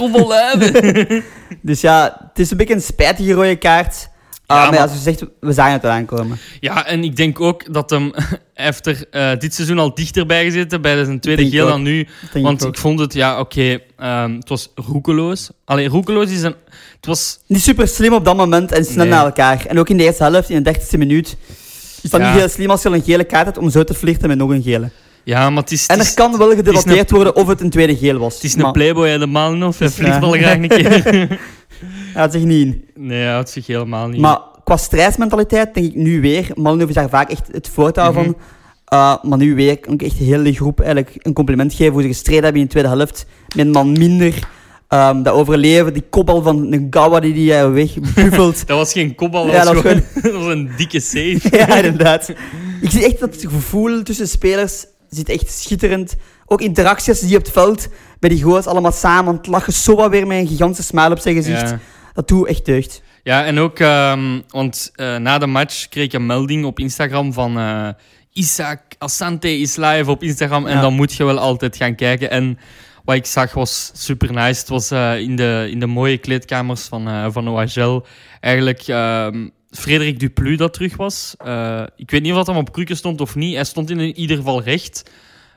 van 0.11 0.27
Luiven. 0.27 1.23
Dus 1.61 1.81
ja, 1.81 2.17
het 2.29 2.39
is 2.39 2.51
een 2.51 2.57
beetje 2.57 2.73
een 2.73 2.81
spijtige 2.81 3.33
rode 3.33 3.55
kaart. 3.55 4.09
Ah, 4.47 4.57
Ja, 4.57 4.63
maar, 4.63 4.71
maar- 4.73 4.81
als 4.81 4.91
je 4.91 4.97
zegt, 4.99 5.23
we 5.39 5.53
zagen 5.53 5.73
het 5.73 5.83
eraan 5.83 6.05
komen. 6.05 6.37
ja, 6.59 6.85
en 6.85 7.03
ik 7.03 7.15
denk 7.15 7.39
ook 7.41 7.73
dat 7.73 7.89
hem 7.89 8.11
hij 8.53 8.65
heeft 8.65 8.85
er 8.85 9.05
eh, 9.11 9.31
dit 9.39 9.53
seizoen 9.53 9.79
al 9.79 9.93
dichterbij 9.93 10.43
gezeten 10.43 10.81
bij 10.81 11.03
zijn 11.05 11.19
tweede 11.19 11.49
geel 11.49 11.67
dan 11.67 11.81
nu. 11.81 12.07
Want 12.33 12.65
ik 12.65 12.77
vond 12.77 12.99
het, 12.99 13.13
ja, 13.13 13.39
oké, 13.39 13.79
ehm, 13.97 14.33
het 14.35 14.49
was 14.49 14.71
roekeloos. 14.75 15.49
Alleen 15.65 15.87
roekeloos 15.89 16.29
is 16.31 16.41
een... 16.41 16.55
Het 16.95 17.05
was... 17.05 17.39
Niet 17.47 17.61
super 17.61 17.87
slim 17.87 18.13
op 18.13 18.25
dat 18.25 18.35
moment 18.37 18.71
en 18.71 18.85
snel 18.85 18.97
Nee. 19.05 19.13
naar 19.13 19.25
elkaar. 19.25 19.65
En 19.65 19.79
ook 19.79 19.89
in 19.89 19.97
de 19.97 20.03
eerste 20.03 20.23
helft, 20.23 20.49
in 20.49 20.63
de 20.63 20.73
30e 20.79 20.97
minuut. 20.97 21.37
Is 22.01 22.09
dat 22.09 22.21
Ja. 22.21 22.27
niet 22.31 22.39
heel 22.39 22.49
slim 22.49 22.69
als 22.69 22.81
je 22.81 22.87
al 22.87 22.95
een 22.95 23.03
gele 23.03 23.23
kaart 23.23 23.45
hebt 23.45 23.57
om 23.57 23.69
zo 23.69 23.83
te 23.83 23.93
flirten 23.93 24.27
met 24.27 24.37
nog 24.37 24.49
een 24.49 24.63
gele. 24.63 24.89
Ja, 25.25 25.49
maar 25.49 25.61
het 25.63 25.71
is... 25.71 25.85
En 25.85 25.99
er 25.99 26.11
kan 26.13 26.37
wel 26.37 26.49
gedebatteerd 26.55 27.09
een- 27.09 27.15
worden 27.15 27.35
of 27.35 27.47
het 27.47 27.61
een 27.61 27.69
tweede 27.69 27.97
geel 27.97 28.17
was. 28.17 28.33
Het 28.33 28.43
is 28.43 28.55
Maar 28.55 28.65
een 28.65 28.71
playboy 28.71 29.07
helemaal 29.07 29.53
nog. 29.53 29.77
Hij 29.79 29.87
Dus, 29.87 29.95
vliegt 29.95 30.19
wel 30.19 30.31
graag 30.41 30.55
een 30.55 30.67
keer. 30.67 31.03
Hij 32.13 32.21
had 32.21 32.31
zich 32.31 32.43
niet 32.43 32.65
in. 32.65 32.85
nee, 32.95 33.21
hij 33.21 33.31
houdt 33.31 33.49
zich 33.49 33.67
helemaal 33.67 34.07
niet. 34.07 34.21
Maar 34.21 34.39
qua 34.63 34.77
strijdsmentaliteit 34.77 35.73
denk 35.73 35.85
ik 35.87 35.95
nu 35.95 36.21
weer. 36.21 36.47
Malinov 36.53 36.89
is 36.89 36.95
daar 36.95 37.09
vaak 37.09 37.29
echt 37.29 37.47
het 37.51 37.69
voortouw 37.69 38.11
Mhm. 38.11 38.23
van. 38.23 38.35
Uh, 38.93 39.15
maar 39.23 39.37
nu 39.37 39.55
weer 39.55 39.79
kan 39.79 39.93
ik 39.93 40.01
echt 40.01 40.17
de 40.17 40.23
hele 40.23 40.53
groep 40.53 40.79
eigenlijk 40.79 41.15
een 41.17 41.33
compliment 41.33 41.73
geven 41.73 41.93
hoe 41.93 42.01
ze 42.01 42.07
gestreden 42.07 42.43
hebben 42.43 42.61
in 42.61 42.67
de 42.67 42.71
tweede 42.73 42.89
helft. 42.89 43.25
Met 43.55 43.65
een 43.65 43.71
man 43.71 43.91
minder. 43.91 44.47
Ehm, 44.87 45.21
dat 45.23 45.33
overleven, 45.33 45.93
die 45.93 46.03
kopbal 46.09 46.41
van 46.41 46.73
een 46.73 46.87
Gawa 46.89 47.19
die 47.19 47.33
die 47.33 47.51
uh, 47.51 47.71
wegbuffelt. 47.71 48.63
Dat 48.67 48.77
was 48.77 48.91
geen 48.91 49.15
kopbal, 49.15 49.45
dat, 49.45 49.53
Ja, 49.53 49.57
was, 49.63 49.73
dat 49.73 49.83
was 49.83 49.91
gewoon, 49.91 50.03
dat 50.33 50.33
was 50.43 50.53
een 50.53 50.69
dikke 50.77 50.99
save. 50.99 51.39
ja, 51.57 51.75
inderdaad. 51.75 52.29
Ik 52.81 52.89
zie 52.89 53.05
echt 53.05 53.19
dat 53.19 53.35
gevoel 53.39 54.03
tussen 54.03 54.27
spelers 54.27 54.85
zit 55.15 55.29
echt 55.29 55.51
schitterend. 55.51 56.15
Ook 56.45 56.61
interacties 56.61 57.19
die 57.19 57.37
op 57.37 57.43
het 57.43 57.51
veld, 57.53 57.87
bij 58.19 58.29
die 58.29 58.43
goals 58.43 58.65
allemaal 58.65 58.91
samen 58.91 59.27
aan 59.31 59.37
het 59.37 59.47
lachen. 59.47 59.73
Zo 59.73 59.95
wat 59.95 60.09
weer 60.09 60.27
met 60.27 60.37
een 60.37 60.47
gigantische 60.47 60.83
smile 60.83 61.11
op 61.11 61.19
zijn 61.19 61.35
gezicht. 61.35 61.69
Ja. 61.69 61.79
Dat 62.13 62.27
doet 62.27 62.47
echt 62.47 62.65
deugd. 62.65 63.01
ja, 63.23 63.45
en 63.45 63.59
ook, 63.59 63.79
ehm, 63.79 64.41
want 64.49 64.91
eh, 64.95 65.15
na 65.17 65.37
de 65.37 65.47
match 65.47 65.87
kreeg 65.89 66.05
ik 66.05 66.13
een 66.13 66.25
melding 66.25 66.65
op 66.65 66.79
Instagram 66.79 67.33
van 67.33 67.57
eh 67.57 67.89
Isaac 68.33 68.81
Asante 68.97 69.57
is 69.59 69.75
live 69.75 70.11
op 70.11 70.23
Instagram. 70.23 70.65
En 70.65 70.75
Ja. 70.75 70.81
dan 70.81 70.93
moet 70.93 71.13
je 71.13 71.23
wel 71.25 71.39
altijd 71.39 71.75
gaan 71.77 71.95
kijken. 71.95 72.29
En 72.29 72.59
wat 73.05 73.15
ik 73.15 73.25
zag 73.25 73.53
was 73.53 73.91
super 73.93 74.33
nice. 74.33 74.59
Het 74.59 74.69
was 74.69 74.91
eh, 74.91 75.19
in, 75.19 75.35
de, 75.35 75.67
in 75.71 75.79
de 75.79 75.85
mooie 75.85 76.17
kleedkamers 76.17 76.81
van, 76.81 77.07
eh 77.07 77.25
van 77.29 77.47
OHL. 77.49 78.01
Eigenlijk 78.39 78.81
ehm 78.87 79.47
Frederik 79.75 80.19
Duplu 80.19 80.55
dat 80.55 80.73
terug 80.73 80.95
was. 80.97 81.35
Eh, 81.37 81.83
ik 81.95 82.11
weet 82.11 82.21
niet 82.21 82.31
of 82.31 82.37
dat 82.37 82.47
hem 82.47 82.57
op 82.57 82.71
krukken 82.71 82.97
stond 82.97 83.21
of 83.21 83.35
niet. 83.35 83.55
Hij 83.55 83.63
stond 83.63 83.89
in 83.89 83.99
ieder 83.99 84.37
geval 84.37 84.61
recht. 84.63 85.03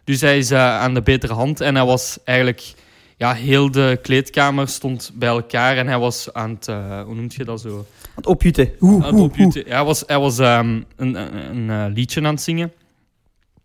Dus 0.05 0.20
hij 0.20 0.38
is 0.38 0.50
eh, 0.50 0.59
aan 0.79 0.94
de 0.94 1.03
betere 1.03 1.32
hand. 1.32 1.61
En 1.61 1.75
hij 1.75 1.85
was 1.85 2.19
eigenlijk... 2.25 2.73
Ja, 3.17 3.35
heel 3.35 3.70
de 3.70 3.99
kleedkamer 4.03 4.69
stond 4.69 5.11
bij 5.15 5.29
elkaar. 5.29 5.76
En 5.76 5.87
hij 5.87 5.99
was 5.99 6.32
aan 6.32 6.50
het... 6.50 6.69
eh, 6.69 7.03
hoe 7.03 7.15
noemt 7.15 7.35
je 7.35 7.44
dat 7.44 7.61
zo? 7.61 7.76
Aan 7.79 7.85
het 8.15 8.26
opjutten. 8.26 8.70
Oeh, 8.81 9.05
Aan 9.05 9.15
het 9.15 9.23
opjutten. 9.23 9.62
Ja, 9.67 9.75
hij 9.75 9.85
was, 9.85 10.03
hij 10.06 10.19
was 10.19 10.38
ehm, 10.38 10.81
een, 10.97 11.14
een, 11.14 11.69
een, 11.69 11.93
liedje 11.93 12.21
aan 12.21 12.35
het 12.35 12.43
zingen. 12.43 12.73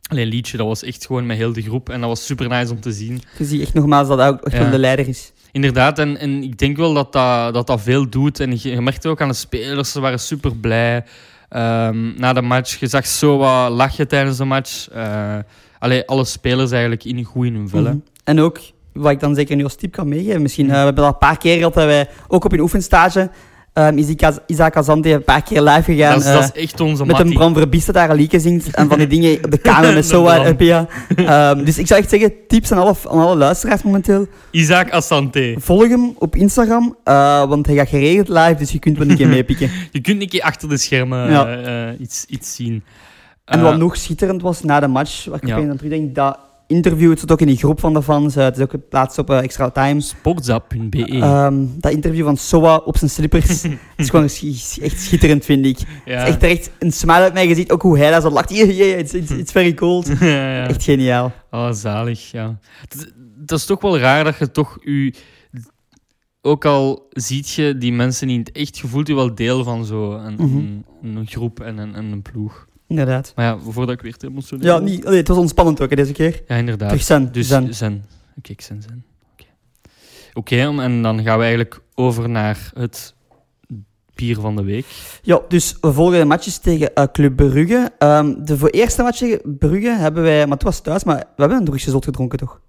Alleen 0.08 0.28
liedje, 0.28 0.58
dat 0.58 0.68
was 0.68 0.84
echt 0.84 1.06
gewoon 1.06 1.26
met 1.26 1.38
heel 1.38 1.54
de 1.54 1.62
groep. 1.62 1.90
En 1.90 2.00
dat 2.00 2.10
was 2.10 2.26
super 2.26 2.48
nice 2.50 2.72
om 2.72 2.80
te 2.80 2.92
zien. 2.92 3.22
Je 3.38 3.46
ziet 3.46 3.62
echt 3.62 3.74
nogmaals 3.74 4.08
dat 4.08 4.18
hij 4.18 4.28
ook 4.28 4.42
echt 4.42 4.64
Ja. 4.64 4.70
de 4.70 4.78
leider 4.78 5.08
is. 5.08 5.32
Inderdaad, 5.54 6.00
en, 6.00 6.18
en 6.18 6.44
ik 6.44 6.58
denk 6.58 6.78
wel 6.78 6.94
dat 6.94 7.12
dat, 7.14 7.54
dat 7.54 7.68
dat 7.68 7.82
veel 7.82 8.10
doet. 8.10 8.40
En 8.40 8.52
je, 8.52 8.70
je 8.70 8.82
merkte 8.82 9.10
ook 9.10 9.22
aan 9.22 9.28
de 9.28 9.34
spelers, 9.34 9.92
ze 9.92 10.00
waren 10.00 10.20
super 10.20 10.56
blij. 10.56 11.04
Ehm, 11.50 12.20
na 12.20 12.34
de 12.34 12.42
match, 12.42 12.80
je 12.80 12.88
zag 12.88 13.08
zo 13.08 13.38
wat 13.38 13.72
lachen 13.72 14.08
tijdens 14.08 14.38
de 14.38 14.46
match. 14.46 14.90
Eh 14.90 15.38
allee, 15.80 16.08
alle 16.08 16.26
spelers 16.26 16.72
eigenlijk 16.72 17.04
in 17.04 17.24
goed 17.24 17.46
in 17.46 17.56
hun 17.56 17.70
vel. 17.70 17.82
Mhm. 17.82 17.98
En 18.24 18.40
ook, 18.40 18.60
wat 18.94 19.12
ik 19.12 19.20
dan 19.20 19.36
zeker 19.36 19.56
nu 19.56 19.64
als 19.64 19.76
tip 19.76 19.92
kan 19.92 20.08
meegeven, 20.08 20.42
misschien, 20.42 20.66
Mhm. 20.66 20.74
eh, 20.74 20.80
we 20.80 20.86
hebben 20.86 21.04
dat 21.04 21.14
een 21.14 21.20
paar 21.20 21.38
keer 21.38 21.58
gehad 21.58 21.74
dat 21.74 21.86
wij, 21.86 22.10
ook 22.28 22.46
op 22.46 22.52
een 22.52 22.60
oefenstage, 22.60 23.30
Ika- 23.74 24.38
Isaac 24.48 24.76
Azante 24.78 25.10
een 25.12 25.24
paar 25.24 25.42
keer 25.44 25.62
live 25.62 25.94
gegaan. 25.94 26.14
Dat, 26.14 26.22
is, 26.22 26.28
eh, 26.28 26.34
dat 26.34 26.52
is 26.56 26.62
echt 26.64 26.80
onze 26.80 27.06
met 27.06 27.20
een. 27.20 27.34
Bram 27.34 27.54
Verbiest 27.54 27.86
dat 27.86 27.96
daar 27.96 28.10
een 28.10 28.16
liedje 28.16 28.40
zingt 28.40 28.76
en 28.76 28.90
van 28.90 28.98
die 28.98 29.08
dingen 29.20 29.44
op 29.44 29.52
de 29.52 29.58
kamer 29.58 29.94
met 29.94 30.06
zo 30.06 30.24
ja. 30.58 30.88
Ehm, 31.16 31.64
dus 31.64 31.78
ik 31.78 31.88
zou 31.88 32.00
echt 32.00 32.10
zeggen, 32.10 32.34
tips 32.48 32.72
aan 32.72 32.78
alle, 32.78 32.96
aan 33.10 33.20
alle 33.20 33.36
luisteraars 33.36 33.84
momenteel. 33.84 34.28
Isaac 34.52 34.92
Asante. 34.92 35.56
Volg 35.60 35.88
hem 35.88 36.14
op 36.20 36.36
Instagram, 36.36 36.96
eh, 37.04 37.46
want 37.46 37.66
hij 37.66 37.76
gaat 37.76 37.90
geregeld 37.90 38.28
live, 38.28 38.56
dus 38.58 38.72
je 38.72 38.80
kunt 38.80 38.98
wel 38.98 39.10
een 39.10 39.16
keer 39.18 39.28
meepikken. 39.38 39.70
Je 39.92 40.02
kunt 40.02 40.22
een 40.22 40.30
keer 40.30 40.42
achter 40.42 40.70
de 40.70 40.78
schermen 40.78 41.30
Ja. 41.32 41.48
eh, 41.58 42.00
iets, 42.00 42.26
iets 42.28 42.56
zien. 42.56 42.84
En 43.46 43.62
wat 43.62 43.78
nog 43.78 43.98
schitterend 43.98 44.42
was 44.42 44.62
na 44.64 44.80
de 44.80 44.88
match, 44.88 45.26
waar 45.26 45.40
ik 45.42 45.48
Ja. 45.48 45.56
opeens 45.56 45.70
aan 45.72 45.78
terugdenk, 45.78 46.16
dat 46.16 46.38
interview, 46.68 47.10
het 47.10 47.20
zat 47.20 47.32
ook 47.32 47.42
in 47.42 47.48
die 47.48 47.58
groep 47.58 47.80
van 47.80 47.94
de 47.94 48.04
fans, 48.04 48.36
eh, 48.36 48.44
het 48.44 48.58
is 48.58 48.64
ook 48.64 48.70
geplaatst 48.72 49.18
op 49.18 49.30
eh, 49.30 49.38
Extra 49.44 49.70
Time. 49.70 50.02
Sportzap.be. 50.02 51.06
Ehm, 51.08 51.66
dat 51.78 51.92
interview 51.92 52.26
van 52.26 52.38
Soa 52.38 52.76
op 52.78 52.98
zijn 52.98 53.10
slippers 53.10 53.64
is 53.98 54.10
gewoon 54.10 54.26
echt 54.82 55.00
schitterend, 55.02 55.46
vind 55.46 55.66
ik. 55.66 55.78
ja. 56.06 56.14
Het 56.18 56.28
is 56.28 56.34
echt, 56.34 56.44
echt 56.44 56.72
een 56.80 56.92
smile 56.92 57.18
uit 57.20 57.34
mijn 57.34 57.48
gezicht, 57.48 57.72
ook 57.72 57.82
hoe 57.82 57.98
hij 57.98 58.12
daar 58.12 58.22
zo 58.22 58.30
lacht. 58.30 58.50
Yeah, 58.58 58.78
yeah, 58.78 59.00
it's, 59.00 59.14
it's, 59.14 59.32
it's 59.32 59.52
very 59.52 59.74
cold. 59.74 60.08
ja, 60.20 60.26
ja. 60.26 60.68
Echt 60.68 60.84
geniaal. 60.84 61.32
Oh, 61.52 61.72
zalig, 61.72 62.32
ja. 62.32 62.60
Dat, 62.90 63.12
dat 63.38 63.60
is 63.60 63.66
toch 63.66 63.82
wel 63.82 63.98
raar 64.00 64.24
dat 64.24 64.38
je 64.38 64.52
toch 64.52 64.78
u... 64.84 65.14
Ook 66.46 66.66
al 66.66 67.08
ziet 67.10 67.50
je 67.50 67.78
die 67.78 67.94
mensen 67.94 68.28
niet 68.28 68.48
het 68.48 68.58
echt, 68.58 68.78
je 68.78 68.88
voelt 68.88 69.08
je 69.08 69.16
wel 69.16 69.36
deel 69.36 69.64
van 69.64 69.86
zo 69.86 70.12
een, 70.14 70.34
Mhm. 70.34 70.58
een, 70.58 70.86
een 71.16 71.28
groep 71.28 71.60
en 71.60 71.78
een, 71.78 71.96
en 71.96 72.06
een 72.12 72.22
ploeg. 72.22 72.68
Inderdaad. 72.88 73.34
Maar 73.36 73.46
ja, 73.46 73.58
voordat 73.58 73.96
ik 73.96 74.02
weer 74.02 74.18
te 74.18 74.28
emotioneel 74.28 74.66
Ja, 74.66 74.80
niet, 74.80 75.06
allee, 75.06 75.18
het 75.18 75.28
was 75.28 75.38
ontspannend 75.38 75.82
ook 75.82 75.90
hè, 75.90 75.96
deze 75.96 76.14
keer. 76.14 76.42
Ja, 76.48 76.56
inderdaad. 76.56 76.90
Terug 76.90 77.04
zen. 77.04 77.32
Dus 77.32 77.48
zen. 77.48 77.74
zen. 77.74 78.06
Oké, 78.38 78.52
ik 78.52 78.62
zen 78.62 78.82
zen. 78.82 79.06
Oké, 79.34 79.46
Oké, 80.34 80.82
en 80.82 81.02
dan 81.02 81.24
gaan 81.24 81.38
we 81.38 81.44
eigenlijk 81.44 81.82
over 81.96 82.30
naar 82.30 82.72
het 82.74 83.16
bier 84.16 84.40
van 84.40 84.56
de 84.56 84.64
week. 84.64 84.86
Ja, 85.22 85.42
dus 85.48 85.78
we 85.82 85.94
volgen 85.94 86.20
de 86.20 86.26
matches 86.26 86.58
tegen 86.58 86.94
eh, 86.94 87.04
Club 87.12 87.36
Brugge. 87.36 87.92
Ehm, 87.98 88.44
de 88.44 88.58
voor 88.58 88.70
eerste 88.70 89.04
match 89.04 89.18
tegen 89.18 89.58
Brugge 89.58 89.90
hebben 89.90 90.24
wij, 90.24 90.44
maar 90.44 90.54
het 90.54 90.64
was 90.64 90.82
thuis, 90.82 91.04
maar 91.04 91.18
we 91.18 91.24
hebben 91.36 91.58
een 91.58 91.66
Drugse 91.66 91.90
zot 91.90 92.06
gedronken 92.06 92.40
toch? 92.40 92.62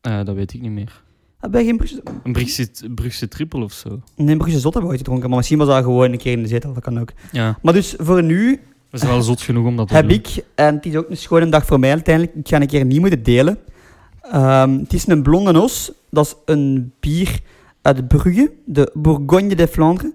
Eh, 0.00 0.24
dat 0.24 0.34
weet 0.34 0.54
ik 0.54 0.60
niet 0.60 0.70
meer. 0.70 1.02
Hebben 1.38 1.60
wij 1.60 1.68
geen 1.68 1.76
Brugse... 1.76 2.02
Een 2.22 2.32
Brugse, 2.32 2.70
Brugse 2.94 3.28
triple 3.28 3.64
of 3.64 3.72
zo. 3.72 4.00
Nee, 4.16 4.36
Brugse 4.36 4.58
zot 4.58 4.72
hebben 4.72 4.82
we 4.82 4.88
ooit 4.88 4.98
gedronken, 4.98 5.28
maar 5.28 5.38
misschien 5.38 5.58
was 5.58 5.68
dat 5.68 5.82
gewoon 5.84 6.12
een 6.12 6.18
keer 6.18 6.32
in 6.32 6.42
de 6.42 6.48
zetel, 6.48 6.72
dat 6.72 6.82
kan 6.82 7.00
ook. 7.00 7.12
Ja, 7.32 7.58
Maar 7.62 7.72
dus 7.72 7.94
voor 7.98 8.22
nu 8.22 8.60
dat 8.90 9.02
is 9.02 9.08
wel 9.08 9.22
zot 9.22 9.40
genoeg 9.40 9.66
om 9.66 9.76
dat 9.76 9.88
te 9.88 9.94
heb 9.94 10.08
doen. 10.08 10.18
ik, 10.18 10.44
en 10.54 10.74
het 10.74 10.86
is 10.86 10.96
ook 10.96 11.10
een 11.10 11.16
schone 11.16 11.48
dag 11.48 11.66
voor 11.66 11.78
mij 11.78 11.90
uiteindelijk, 11.90 12.34
ik 12.36 12.48
ga 12.48 12.60
een 12.60 12.66
keer 12.66 12.84
niet 12.84 13.00
moeten 13.00 13.22
delen. 13.22 13.58
Ehm, 14.22 14.78
het 14.78 14.92
is 14.92 15.06
een 15.06 15.22
blonde 15.22 15.60
os, 15.60 15.92
dat 16.10 16.26
is 16.26 16.34
een 16.54 16.92
bier 17.00 17.40
uit 17.82 18.08
Brugge, 18.08 18.52
de 18.64 18.90
Bourgogne 18.94 19.54
de 19.54 19.68
Flandre. 19.68 20.12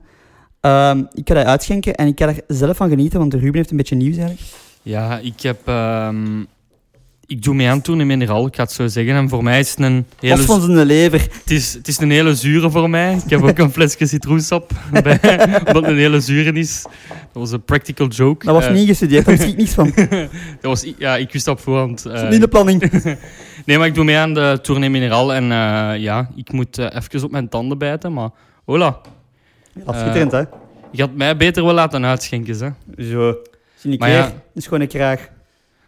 Ehm, 0.60 1.04
ik 1.14 1.28
ga 1.28 1.34
dat 1.34 1.46
uitschenken 1.46 1.96
en 1.96 2.08
ik 2.08 2.20
ga 2.20 2.28
er 2.28 2.42
zelf 2.48 2.78
van 2.78 2.90
genieten, 2.90 3.20
want 3.20 3.32
de 3.32 3.38
Ruben 3.38 3.56
heeft 3.56 3.72
een 3.72 3.78
beetje 3.78 3.96
nieuws 3.96 4.18
eigenlijk. 4.18 4.48
Ja, 4.82 5.20
ik 5.20 5.42
heb... 5.42 5.68
ehm, 5.68 6.44
ik 7.26 7.44
doe 7.44 7.54
mee 7.56 7.70
aan 7.70 7.82
toen 7.82 8.00
in 8.02 8.08
Mineral, 8.08 8.48
ik 8.48 8.56
ga 8.56 8.64
het 8.64 8.72
zo 8.72 8.88
zeggen. 8.88 9.16
En 9.16 9.30
voor 9.30 9.44
mij 9.44 9.60
is 9.60 9.70
het 9.70 9.80
een 9.80 10.06
hele... 10.20 10.36
Los 10.36 10.46
van 10.46 10.62
zijn 10.62 10.86
lever. 10.86 11.22
Het 11.22 11.52
is, 11.52 11.74
het 11.74 11.88
is 11.88 11.98
een 12.00 12.12
hele 12.12 12.36
zure 12.36 12.70
voor 12.70 12.90
mij. 12.90 13.14
Ik 13.24 13.30
heb 13.30 13.42
ook 13.44 13.58
een 13.58 13.72
flesje 13.78 14.06
citroensap 14.06 14.72
bij, 15.04 15.20
omdat 15.60 15.76
het 15.76 15.86
een 15.86 15.98
hele 15.98 16.20
zure 16.20 16.52
is. 16.52 16.82
Dat 17.08 17.42
was 17.42 17.52
een 17.52 17.64
practical 17.64 18.08
joke. 18.08 18.46
Dat 18.46 18.56
was 18.56 18.66
Eh, 18.66 18.74
niet 18.74 18.88
gestudeerd, 18.88 19.26
daar 19.26 19.38
wist 19.38 19.50
ik 19.50 19.58
niks 19.58 19.74
van. 19.74 19.92
Dat 20.62 20.72
was, 20.82 20.86
ja, 20.98 21.16
ik 21.18 21.32
wist 21.32 21.46
dat 21.46 21.58
op 21.58 21.64
voorhand. 21.64 22.00
stond 22.00 22.24
niet 22.24 22.34
in 22.34 22.40
de 22.40 22.48
planning. 22.48 22.92
nee, 23.66 23.78
maar 23.78 23.88
ik 23.88 23.96
doe 23.96 24.04
mee 24.04 24.18
aan 24.18 24.34
de 24.34 24.60
Tournee 24.62 24.90
Mineral. 24.90 25.34
En 25.34 25.44
eh, 25.44 26.02
ja, 26.02 26.30
ik 26.36 26.52
moet 26.52 26.78
eh, 26.78 26.86
even 26.96 27.24
op 27.24 27.32
mijn 27.32 27.50
tanden 27.50 27.78
bijten. 27.78 28.14
Maar 28.14 28.30
hola, 28.66 29.02
is 29.76 29.82
schitterend, 30.00 30.32
hè? 30.32 30.44
je 30.92 31.02
had 31.02 31.14
mij 31.16 31.38
beter 31.38 31.64
wel 31.64 31.74
laten 31.74 32.06
uitschenken. 32.06 32.58
Hè. 32.96 33.04
Zo. 33.06 33.36
Zie 33.76 33.92
ik 33.92 34.00
Maar 34.00 34.10
weer, 34.10 34.18
ja. 34.18 34.32
een 34.56 34.62
schone 34.62 34.88
kraag. 34.88 35.30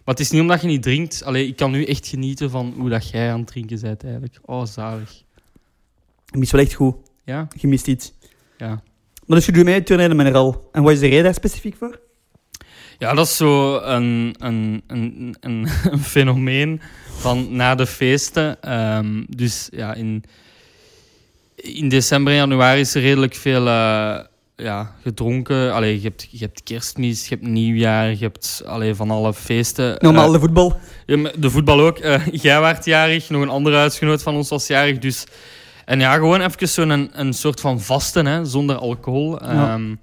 Maar 0.06 0.16
het 0.16 0.20
is 0.20 0.32
niet 0.32 0.42
omdat 0.42 0.62
je 0.62 0.68
niet 0.68 0.84
drinkt. 0.84 1.24
Allee, 1.24 1.48
ik 1.48 1.56
kan 1.56 1.72
nu 1.72 1.86
echt 1.86 2.08
genieten 2.08 2.50
van 2.50 2.74
hoe 2.78 2.90
dat 2.90 3.10
jij 3.10 3.32
aan 3.32 3.40
het 3.40 3.48
drinken 3.48 3.82
bent 3.82 4.04
eigenlijk. 4.04 4.40
Oh, 4.42 4.66
zalig. 4.66 5.24
Je 6.26 6.38
mist 6.38 6.52
wel 6.52 6.62
echt 6.62 6.74
goed. 6.74 6.96
Ja? 7.24 7.48
Je 7.56 7.68
mist 7.68 7.88
iets. 7.88 8.14
Ja. 8.58 8.84
Maar 9.26 9.38
dus 9.38 9.46
je 9.46 9.52
doet 9.52 9.64
mee 9.64 9.84
de 9.84 10.14
Mineral. 10.14 10.70
En 10.72 10.84
wat 10.84 10.92
is 10.92 11.00
de 11.00 11.08
reden 11.08 11.24
daar 11.24 11.34
specifiek 11.34 11.76
voor? 11.76 12.00
Ja, 12.98 13.14
dat 13.14 13.26
is 13.26 13.38
zo 13.38 13.78
een, 13.78 14.36
een, 14.38 14.84
een, 14.88 15.36
een, 15.40 15.68
een 15.92 16.00
fenomeen 16.00 16.82
van 17.10 17.56
na 17.56 17.76
de 17.76 17.88
feesten. 17.88 18.62
Ehm, 18.62 19.24
dus 19.30 19.68
ja, 19.72 19.94
in, 19.94 20.24
in 21.56 21.90
december 21.90 22.34
en 22.34 22.40
januari 22.40 22.80
is 22.80 22.96
er 22.96 23.02
redelijk 23.02 23.36
veel 23.36 23.68
eh, 23.68 24.20
ja, 24.56 24.96
gedronken. 25.02 25.74
Allee, 25.74 25.96
je, 26.02 26.08
hebt, 26.08 26.28
je 26.32 26.38
hebt 26.38 26.64
kerstmis, 26.64 27.28
je 27.28 27.36
hebt 27.36 27.48
nieuwjaar, 27.48 28.10
je 28.10 28.18
hebt 28.18 28.62
allee, 28.66 28.96
van 28.96 29.12
alle 29.12 29.34
feesten. 29.34 29.96
Normaal 30.00 30.26
Eh, 30.26 30.32
de 30.34 30.40
voetbal. 30.40 30.80
de 31.38 31.50
voetbal 31.50 31.80
ook. 31.82 31.98
Eh, 31.98 32.28
jij 32.32 32.62
werd 32.62 32.86
jarig, 32.86 33.30
nog 33.30 33.42
een 33.42 33.50
andere 33.50 33.76
huisgenoot 33.76 34.24
van 34.24 34.36
ons 34.36 34.50
was 34.50 34.68
jarig. 34.68 34.98
Dus, 35.00 35.24
en 35.86 36.00
ja, 36.00 36.14
gewoon 36.14 36.42
even 36.42 36.68
zo'n 36.70 36.90
een, 36.90 37.10
een 37.14 37.34
soort 37.34 37.60
van 37.60 37.82
vasten, 37.82 38.26
hè, 38.26 38.46
zonder 38.46 38.76
alcohol. 38.76 39.44
Ja. 39.44 39.74
Ehm, 39.74 39.96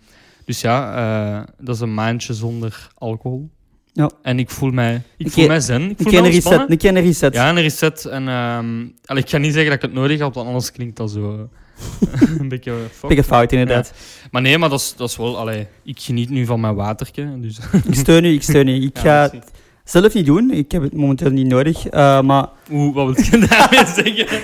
dus 0.45 0.61
ja, 0.61 0.95
eh, 0.97 1.53
dat 1.59 1.75
is 1.75 1.81
een 1.81 1.95
maandje 1.95 2.35
zonder 2.35 2.89
alcohol. 2.95 3.51
Ja. 3.93 4.11
En 4.23 4.39
ik 4.39 4.51
voel 4.51 4.71
mij, 4.71 5.03
ik 5.17 5.31
voel 5.31 5.47
mij 5.47 5.61
zen. 5.61 5.91
Ik 5.91 5.97
voel 5.99 6.13
een 6.15 6.31
reset. 6.31 6.83
een 6.83 7.01
reset. 7.01 7.35
Ja, 7.35 7.49
een 7.49 7.61
reset. 7.61 8.05
En, 8.05 8.29
ehm, 8.29 8.87
allee, 9.05 9.23
ik 9.23 9.31
ga 9.31 9.39
niet 9.39 9.53
zeggen 9.53 9.71
dat 9.71 9.83
ik 9.83 9.89
het 9.91 9.93
nodig 9.93 10.19
heb, 10.19 10.35
want 10.35 10.47
anders 10.47 10.73
klinkt 10.73 10.97
dat 10.97 11.11
zo 11.11 11.49
een 12.39 12.49
beetje 12.49 12.73
fucked. 12.93 13.09
Beetje 13.09 13.25
fout, 13.25 13.53
inderdaad. 13.53 13.93
Maar 14.31 14.43
nee, 14.43 14.59
maar 14.59 14.69
dat 14.69 14.81
is, 14.81 14.95
dat 14.97 15.09
is 15.09 15.17
wel... 15.17 15.39
Allee, 15.39 15.67
ik 15.85 16.01
geniet 16.01 16.31
nu 16.31 16.47
van 16.47 16.61
mijn 16.61 16.75
watertje. 16.75 17.41
Dus, 17.41 17.59
Ik 17.89 17.95
steun 17.95 18.25
u, 18.25 18.33
ik 18.33 18.43
steun 18.43 18.69
u. 18.69 18.83
Ik 18.83 18.97
Ja, 18.97 19.03
ga 19.03 19.35
het 19.37 19.51
zelf 19.85 20.15
niet 20.15 20.27
doen. 20.27 20.51
Ik 20.51 20.73
heb 20.73 20.83
het 20.83 20.95
momenteel 20.95 21.31
niet 21.31 21.47
nodig. 21.47 21.87
eh, 21.87 22.21
maar 22.21 22.47
Oeh, 22.71 22.95
wat 22.95 23.07
wil 23.17 23.25
je 23.41 23.47
daarmee 23.49 23.87
zeggen? 23.95 24.39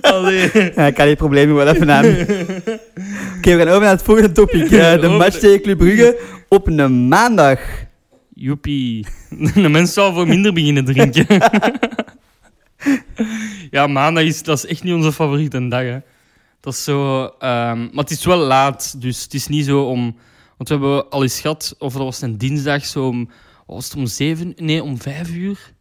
Allee. 0.00 0.50
ja, 0.74 0.86
ik 0.86 0.94
kan 0.94 1.06
die 1.06 1.16
problemen 1.16 1.54
wel 1.56 1.68
even 1.68 1.90
aan. 1.90 2.04
Oké, 2.04 3.56
we 3.56 3.58
gaan 3.58 3.68
over 3.68 3.80
naar 3.80 3.90
het 3.90 4.02
volgende 4.02 4.32
topic. 4.32 4.70
Eh, 4.70 5.00
de 5.00 5.08
match 5.08 5.38
tegen 5.38 5.62
Club 5.62 5.78
Brugge 5.78 6.18
op 6.48 6.66
een 6.66 7.08
maandag. 7.08 7.60
Joepie. 8.34 9.06
De 9.54 9.68
mens 9.68 9.92
zou 9.92 10.14
voor 10.14 10.26
minder 10.26 10.52
beginnen 10.52 10.84
drinken. 10.84 11.26
ja, 13.70 13.86
maandag 13.86 14.24
is, 14.24 14.42
dat 14.42 14.58
is 14.58 14.66
echt 14.66 14.82
niet 14.82 14.94
onze 14.94 15.12
favoriete 15.12 15.68
dag. 15.68 15.82
Hè. 15.82 15.98
Dat 16.60 16.72
is 16.72 16.84
zo... 16.84 17.24
ehm, 17.38 17.78
maar 17.80 18.04
het 18.04 18.10
is 18.10 18.24
wel 18.24 18.38
laat, 18.38 19.00
dus 19.00 19.22
het 19.22 19.34
is 19.34 19.46
niet 19.46 19.64
zo 19.64 19.82
om... 19.82 20.16
Want 20.56 20.68
we 20.68 20.74
hebben 20.74 21.10
al 21.10 21.22
eens 21.22 21.40
gehad, 21.40 21.74
of 21.78 21.92
dat 21.92 22.02
was 22.02 22.20
een 22.20 22.38
dinsdag, 22.38 22.84
zo 22.86 23.06
om... 23.06 23.30
Was 23.66 23.84
het 23.84 23.96
om 23.96 24.06
zeven? 24.06 24.52
Nee, 24.56 24.82
om 24.82 25.00
vijf 25.00 25.30
uur. 25.30 25.72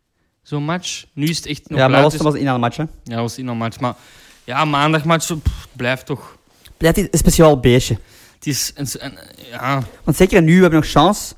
Zo'n 0.42 0.64
match. 0.64 1.06
Nu 1.14 1.26
is 1.28 1.38
het 1.38 1.46
echt 1.46 1.70
nog 1.70 1.80
Ja, 1.80 1.88
maar 1.88 1.94
laat, 1.94 2.04
was, 2.04 2.12
dus- 2.14 2.22
was 2.22 2.34
een 2.54 2.60
match. 2.60 2.78
Hè. 2.78 2.84
Ja, 2.84 2.90
dat 3.04 3.20
was 3.20 3.38
in 3.38 3.48
een 3.48 3.58
match. 3.58 3.80
Maar 3.80 3.96
ja, 4.44 4.66
maandagmatch, 4.66 5.28
pff, 5.28 5.62
het 5.62 5.76
blijft 5.76 6.06
toch... 6.06 6.38
Is 6.78 6.98
een 6.98 7.08
speciaal 7.12 7.60
beestje. 7.60 7.98
Het 8.36 8.48
is... 8.48 8.72
Een, 8.76 8.88
een- 9.00 9.18
ja, 9.50 9.84
Want 10.04 10.18
zeker 10.18 10.42
nu, 10.42 10.56
we 10.56 10.62
hebben 10.62 10.80
nog 10.80 10.90
chance. 10.90 11.34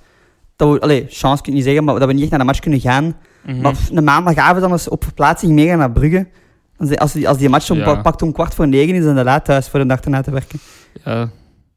Dat 0.56 0.72
we, 0.74 0.80
allee, 0.80 1.06
chance 1.10 1.42
kun 1.44 1.52
je 1.52 1.58
niet 1.58 1.68
zeggen, 1.68 1.84
maar 1.84 2.00
dat 2.00 2.08
we 2.08 2.14
niet 2.14 2.22
echt 2.22 2.30
naar 2.32 2.40
de 2.40 2.46
match 2.46 2.60
kunnen 2.60 2.80
gaan. 2.80 3.18
Mhm. 3.54 3.62
Maar 3.62 3.76
een 3.92 4.04
maandagavond 4.04 4.62
dan 4.62 4.72
eens 4.72 4.90
op 4.90 5.04
verplaatsing 5.04 5.52
meegaan 5.52 5.78
naar 5.78 5.92
Brugge. 5.92 6.28
Als 6.98 7.12
die, 7.14 7.28
als 7.28 7.38
die 7.38 7.50
match 7.50 7.70
om, 7.70 7.78
Ja. 7.78 8.02
pakt 8.02 8.22
om 8.22 8.32
kwart 8.32 8.54
voor 8.54 8.68
negen 8.68 8.96
is, 8.96 9.04
dan 9.04 9.24
laat 9.24 9.46
thuis 9.46 9.68
voor 9.70 9.80
de 9.80 9.86
dag 9.86 10.00
erna 10.02 10.22
te 10.22 10.32
werken. 10.32 10.60
Ja, 11.04 11.30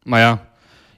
maar 0.03 0.21
ja, 0.21 0.49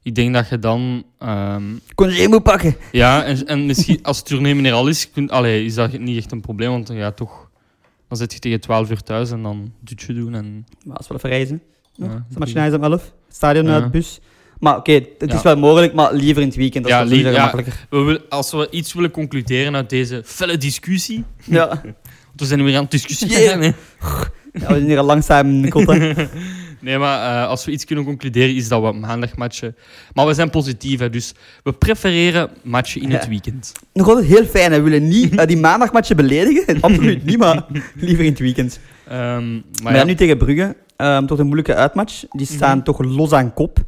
ik 0.03 0.15
denk 0.15 0.35
dat 0.35 0.49
je 0.49 0.59
dan... 0.59 1.05
ehm, 1.19 1.63
Congé 1.95 2.27
moet 2.29 2.43
pakken. 2.43 2.77
ja, 2.93 3.25
en, 3.25 3.47
en 3.47 3.67
misschien 3.67 3.99
als 4.03 4.17
het 4.17 4.27
tournee 4.27 4.55
mineraal 4.55 4.89
is, 4.89 5.11
kun, 5.11 5.29
allee, 5.31 5.65
is 5.65 5.75
dat 5.75 5.99
niet 5.99 6.17
echt 6.17 6.33
een 6.33 6.41
probleem, 6.41 6.71
want 6.71 6.87
dan, 6.87 6.97
ja, 6.97 7.11
toch, 7.11 7.51
dan 8.09 8.19
zit 8.19 8.33
je 8.33 8.39
tegen 8.39 8.61
12 8.61 8.91
uur 8.91 9.03
thuis 9.03 9.31
en 9.31 9.43
dan 9.43 9.73
dutje 9.81 10.15
doen 10.15 10.35
en... 10.35 10.67
Maar 10.85 10.99
is 11.01 11.09
wel 11.09 11.17
even 11.17 11.31
reizen. 11.31 11.63
Ja, 11.95 12.25
de 12.29 12.39
match 12.39 12.55
is 12.55 12.75
om 12.75 12.85
11. 12.85 13.13
Stadion 13.29 13.67
Ja. 13.67 13.73
uit 13.73 13.91
bus. 13.91 14.21
Maar 14.63 14.77
oké, 14.77 14.93
het 15.19 15.33
is 15.35 15.43
wel 15.43 15.57
mogelijk, 15.57 15.95
maar 15.95 16.13
liever 16.15 16.43
in 16.43 16.49
het 16.49 16.57
weekend. 16.57 16.85
Dat 16.85 16.93
Ja, 16.93 17.03
is 17.17 17.21
ja. 17.21 17.33
gemakkelijker. 17.33 17.87
We 17.91 17.99
wil- 18.03 18.21
als 18.29 18.51
we 18.53 18.69
iets 18.71 18.93
willen 18.93 19.11
concluderen 19.11 19.75
uit 19.77 19.91
deze 19.91 20.23
felle 20.25 20.57
discussie, 20.57 21.25
Ja. 21.45 21.67
want 22.29 22.37
we 22.37 22.45
zijn 22.47 22.65
weer 22.65 22.77
aan 22.77 22.83
het 22.83 22.91
discussiëren, 22.91 23.63
ja, 23.63 23.75
we 24.53 24.61
zijn 24.61 24.85
hier 24.85 24.99
al 24.99 25.05
langzaam 25.05 25.47
in 25.49 25.63
de 25.63 25.69
kotten. 25.69 26.17
Nee, 26.81 26.99
maar 26.99 27.43
eh, 27.43 27.49
als 27.49 27.65
we 27.65 27.71
iets 27.73 27.85
kunnen 27.85 28.05
concluderen, 28.05 28.55
is 28.55 28.69
dat 28.69 28.83
we 28.83 28.93
maandagmatchen... 28.93 29.77
Maar 30.13 30.27
we 30.27 30.35
zijn 30.35 30.51
positief, 30.51 30.99
hè, 30.99 31.11
dus 31.11 31.35
we 31.63 31.73
prefereren 31.73 32.51
matchen 32.63 33.03
in 33.03 33.11
het 33.11 33.29
weekend. 33.29 33.73
Nog 33.93 34.09
altijd 34.09 34.27
heel 34.27 34.45
fijn, 34.45 34.73
hè. 34.73 34.77
we 34.83 34.91
willen 34.91 35.09
niet 35.09 35.35
eh, 35.37 35.47
die 35.47 35.57
maandagmatchen 35.57 36.17
beledigen. 36.17 36.81
Absoluut 36.81 37.25
niet, 37.25 37.39
maar 37.39 37.65
liever 37.95 38.25
in 38.25 38.31
het 38.31 38.39
weekend. 38.41 38.81
Ehm, 39.09 39.53
maar 39.53 39.63
Maar 39.83 39.93
ja, 39.93 39.99
ja, 39.99 40.05
nu 40.05 40.15
tegen 40.15 40.39
Brugge, 40.39 40.77
ehm, 40.97 41.27
tot 41.27 41.39
een 41.39 41.45
moeilijke 41.47 41.75
uitmatch. 41.75 42.23
Die 42.31 42.47
staan 42.47 42.77
Mhm. 42.77 42.85
toch 42.85 42.99
los 43.05 43.33
aan 43.33 43.55
kop. 43.55 43.79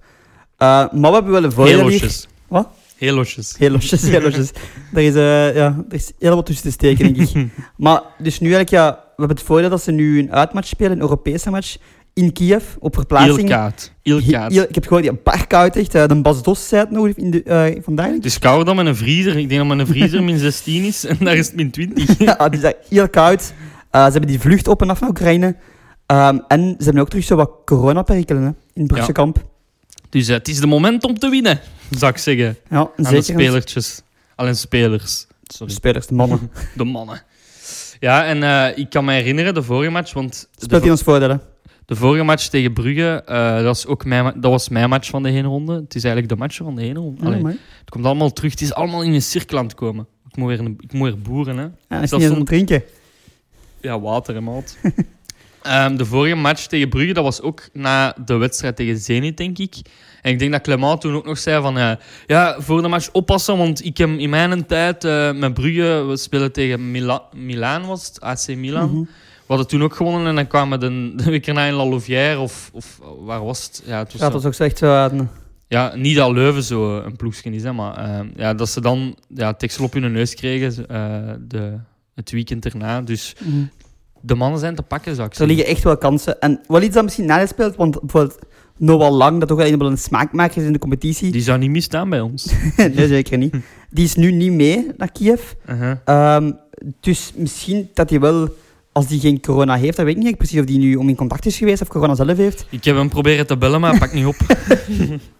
Eh, 0.57 0.69
maar 0.93 1.11
we 1.11 1.13
hebben 1.17 1.33
wel 1.33 1.37
een 1.37 1.43
heel 1.43 1.51
voordeel 1.53 1.75
hier. 1.75 1.85
losjes. 1.85 2.29
Wat? 2.49 2.69
Heel 2.97 3.15
losjes. 3.15 3.55
Heel 3.59 3.71
losjes, 3.71 4.03
heel 4.03 4.21
losjes. 4.31 4.51
er, 4.95 5.03
is, 5.03 5.15
eh, 5.15 5.55
ja, 5.57 5.85
er 5.89 5.95
is 5.95 6.13
heel 6.19 6.35
wat 6.35 6.47
tussen 6.47 6.65
te 6.65 6.71
steken, 6.73 7.15
denk 7.15 7.29
ik. 7.29 7.47
Maar 7.77 8.03
dus 8.19 8.41
nu 8.41 8.53
eigenlijk, 8.55 8.71
ja, 8.85 8.91
we 8.93 9.13
hebben 9.17 9.37
het 9.37 9.47
voordeel 9.47 9.71
dat 9.71 9.83
ze 9.83 9.91
nu 9.93 10.19
een 10.19 10.33
uitmatch 10.33 10.69
spelen, 10.69 10.93
een 10.93 11.01
Europese 11.01 11.51
match, 11.51 11.77
in 12.13 12.33
Kiev, 12.33 12.65
op 12.79 12.95
verplaatsing. 12.95 13.39
Heel 13.39 13.47
kaat. 13.49 13.93
Heel. 14.03 14.19
Heel- 14.19 14.63
ik 14.69 14.75
heb 14.75 14.83
gehoord, 14.85 15.03
die 15.03 15.11
een 15.11 15.23
paar 15.23 15.47
koud 15.47 15.77
echt. 15.77 15.95
eh, 15.95 16.07
de 16.07 16.21
Bas 16.21 16.43
Dos 16.43 16.69
zei 16.69 16.81
het 16.81 16.91
nog 16.91 17.09
in 17.09 17.31
de, 17.31 17.43
eh, 17.43 17.83
vandaag. 17.83 18.11
Het 18.11 18.25
is 18.25 18.39
kouder 18.39 18.65
dan 18.65 18.77
met 18.77 18.87
een 18.87 18.97
vriezer. 18.97 19.37
Ik 19.37 19.49
denk 19.49 19.67
dat 19.69 19.77
mijn 19.77 19.87
vriezer 19.87 20.23
min 20.23 20.39
16 20.39 20.85
is 20.85 21.05
en 21.05 21.17
daar 21.21 21.37
is 21.37 21.47
het 21.47 21.57
min 21.57 21.71
20. 21.71 22.19
Ja, 22.19 22.35
het 22.39 22.63
is 22.63 22.73
heel 22.89 23.09
koud. 23.09 23.43
Ze 23.43 23.53
hebben 23.99 24.27
die 24.27 24.41
vlucht 24.41 24.69
op 24.69 24.83
en 24.83 24.91
af 24.91 25.01
naar 25.01 25.09
Oekraïne. 25.11 25.57
Ehm, 26.07 26.39
en 26.49 26.75
ze 26.79 26.85
hebben 26.85 27.03
ook 27.03 27.09
terug 27.09 27.25
zo 27.25 27.37
wat 27.37 27.51
coronaperikelen 27.65 28.43
hè, 28.43 28.49
in 28.49 28.55
het 28.83 28.87
Brugse 28.87 29.07
Ja. 29.07 29.13
kamp. 29.13 29.45
Dus 30.15 30.29
eh, 30.29 30.35
het 30.37 30.49
is 30.49 30.61
de 30.61 30.67
moment 30.67 31.05
om 31.05 31.19
te 31.19 31.29
winnen, 31.29 31.61
zou 31.91 32.13
ik 32.13 32.19
zeggen. 32.19 32.57
Ja, 32.71 32.91
Aan 32.97 33.15
de 33.15 33.23
spelertjes. 33.23 34.03
Alleen 34.35 34.57
spelers. 34.57 35.27
Sorry. 35.43 35.73
spelers, 35.73 36.07
de 36.07 36.15
mannen. 36.15 36.51
De 36.77 36.85
mannen. 36.85 37.23
Ja, 38.01 38.25
en 38.25 38.43
eh, 38.43 38.79
ik 38.79 38.91
kan 38.91 39.05
me 39.05 39.13
herinneren, 39.13 39.55
de 39.55 39.63
vorige 39.63 39.91
match, 39.91 40.13
want 40.13 40.49
Speelt 40.57 40.83
hij 40.83 40.91
ons 40.91 41.03
voordeel, 41.03 41.29
hè? 41.29 41.37
de 41.87 41.95
vorige 41.97 42.23
match 42.25 42.47
tegen 42.49 42.73
Brugge, 42.73 43.23
eh, 43.27 43.55
dat, 43.55 43.65
was 43.65 43.87
ook 43.87 44.05
mijn, 44.05 44.25
dat 44.41 44.51
was 44.51 44.69
mijn 44.69 44.89
match 44.89 45.09
van 45.11 45.23
de 45.23 45.31
heenronde. 45.31 45.75
Het 45.75 45.95
is 45.95 46.05
eigenlijk 46.05 46.35
de 46.35 46.39
match 46.39 46.57
van 46.57 46.75
de 46.77 46.83
heenronde. 46.83 47.25
Allee, 47.27 47.41
mooi. 47.41 47.59
het 47.81 47.91
komt 47.91 48.05
allemaal 48.05 48.33
terug. 48.33 48.51
Het 48.51 48.61
is 48.61 48.75
allemaal 48.75 49.03
in 49.03 49.13
een 49.13 49.23
cirkel 49.23 49.59
aan 49.59 49.65
het 49.65 49.75
komen. 49.75 50.07
Ik 50.29 50.37
moet 50.37 50.49
weer, 50.49 50.59
een- 50.59 50.79
ik 50.81 50.93
moet 50.93 51.09
weer 51.09 51.19
boeren, 51.21 51.57
hè. 51.57 51.63
Ja, 51.63 51.71
hij 51.89 52.01
Dus 52.01 52.03
is 52.05 52.11
dat 52.11 52.19
niet 52.21 52.29
stond- 52.29 52.47
drinken. 52.47 52.83
Ja, 53.81 54.01
water 54.01 54.37
en 54.37 54.45
maat. 54.45 54.77
Ehm, 55.65 55.97
de 55.97 56.05
vorige 56.05 56.35
match 56.35 56.67
tegen 56.67 56.89
Brugge, 56.89 57.13
dat 57.13 57.25
was 57.25 57.41
ook 57.41 57.69
na 57.73 58.17
de 58.25 58.37
wedstrijd 58.37 58.77
tegen 58.77 58.97
Zenit, 58.97 59.37
denk 59.37 59.59
ik. 59.59 59.75
En 60.23 60.33
ik 60.33 60.39
denk 60.39 60.53
dat 60.53 60.61
Clement 60.61 61.01
toen 61.01 61.15
ook 61.15 61.27
nog 61.27 61.39
zei 61.39 61.63
van... 61.63 61.79
eh, 61.79 61.91
ja, 62.27 62.57
voor 62.59 62.83
de 62.83 62.89
match 62.89 63.09
oppassen, 63.13 63.57
want 63.57 63.85
ik 63.85 63.97
heb 63.99 64.09
in 64.09 64.31
mijn 64.31 64.67
tijd 64.67 65.05
eh, 65.05 65.33
met 65.33 65.55
Brugge... 65.55 66.05
We 66.09 66.17
spelen 66.17 66.53
tegen 66.53 66.91
Mila 66.91 67.23
Milaan, 67.35 67.87
was 67.87 68.07
het? 68.07 68.21
AC 68.21 68.57
Milan. 68.57 68.91
Mhm. 68.91 69.01
We 69.01 69.07
hadden 69.47 69.67
toen 69.67 69.83
ook 69.83 69.97
gewonnen 69.97 70.27
en 70.27 70.35
dan 70.35 70.47
kwamen 70.47 70.81
de, 70.81 71.13
de 71.25 71.31
week 71.31 71.47
erna 71.47 71.65
in 71.65 71.75
La 71.75 71.87
Louvière 71.87 72.39
of, 72.39 72.71
of 72.73 73.01
waar 73.19 73.45
was 73.45 73.65
het? 73.65 73.83
Ja, 73.87 73.99
het 73.99 74.13
was 74.13 74.21
Ja, 74.21 74.27
dat 74.31 74.33
was 74.43 74.45
ook 74.45 74.55
zo 74.55 74.65
echt 74.65 74.79
zo... 74.79 75.07
eh, 75.07 75.21
ja, 75.69 75.93
niet 75.97 76.17
dat 76.17 76.31
Leuven 76.33 76.63
zo 76.63 76.99
een 76.99 77.17
ploegje 77.17 77.51
is, 77.51 77.63
hè, 77.63 77.73
maar 77.73 77.97
ehm, 77.97 78.27
ja, 78.37 78.55
dat 78.55 78.69
ze 78.69 78.81
dan 78.81 79.17
ja, 79.29 79.55
tekstel 79.55 79.85
op 79.85 79.93
hun 79.93 80.13
neus 80.13 80.35
kregen 80.35 80.89
eh, 80.89 81.33
de, 81.41 81.79
het 82.15 82.31
weekend 82.31 82.65
erna. 82.65 83.03
Dus 83.03 83.35
mhm. 83.39 83.65
De 84.27 84.35
mannen 84.35 84.61
zijn 84.61 84.75
te 84.75 84.83
pakken, 84.83 85.15
zou 85.15 85.27
ik 85.27 85.33
Er 85.33 85.39
zeggen. 85.39 85.57
liggen 85.57 85.75
echt 85.75 85.85
wel 85.85 85.97
kansen. 85.97 86.41
En 86.41 86.61
wel 86.67 86.83
iets 86.83 86.95
dat 86.95 87.05
misschien 87.05 87.27
nadeel 87.27 87.47
speelt, 87.47 87.77
want 87.77 88.01
bijvoorbeeld 88.01 88.39
Noah 88.77 89.17
Lang, 89.17 89.39
dat 89.39 89.49
toch 89.49 89.59
wel 89.59 89.67
een 89.67 89.81
een 89.81 89.99
smaakmaker 89.99 90.61
is 90.61 90.67
in 90.67 90.73
de 90.73 90.79
competitie. 90.79 91.33
Die 91.33 91.43
zou 91.43 91.59
niet 91.59 91.71
misstaan 91.71 92.09
bij 92.11 92.21
ons. 92.21 92.53
nee, 92.77 93.07
zeker 93.09 93.39
niet. 93.39 93.55
Die 93.91 94.05
is 94.05 94.15
nu 94.15 94.33
niet 94.33 94.53
mee 94.53 94.87
naar 94.97 95.13
Kiev. 95.13 95.53
Uh-huh. 95.71 95.97
Ehm, 96.05 96.53
dus 97.01 97.33
misschien 97.37 97.89
dat 97.95 98.11
hij 98.11 98.21
wel, 98.21 98.49
als 98.93 99.09
hij 99.09 99.19
geen 99.19 99.41
corona 99.41 99.77
heeft, 99.77 99.97
dat 99.97 100.07
weet 100.07 100.17
ik 100.17 100.23
niet 100.23 100.37
precies 100.37 100.61
of 100.61 100.69
hij 100.69 100.77
nu 100.77 100.95
om 100.95 101.09
in 101.09 101.17
contact 101.17 101.47
is 101.47 101.57
geweest 101.57 101.83
of 101.83 101.89
corona 101.89 102.15
zelf 102.15 102.37
heeft. 102.37 102.67
Ik 102.71 102.85
heb 102.85 102.97
hem 102.97 103.09
proberen 103.09 103.47
te 103.47 103.57
bellen, 103.57 103.81
maar 103.81 103.91
hij 103.91 103.99
pakt 103.99 104.13
niet 104.13 104.27
op. 104.27 104.37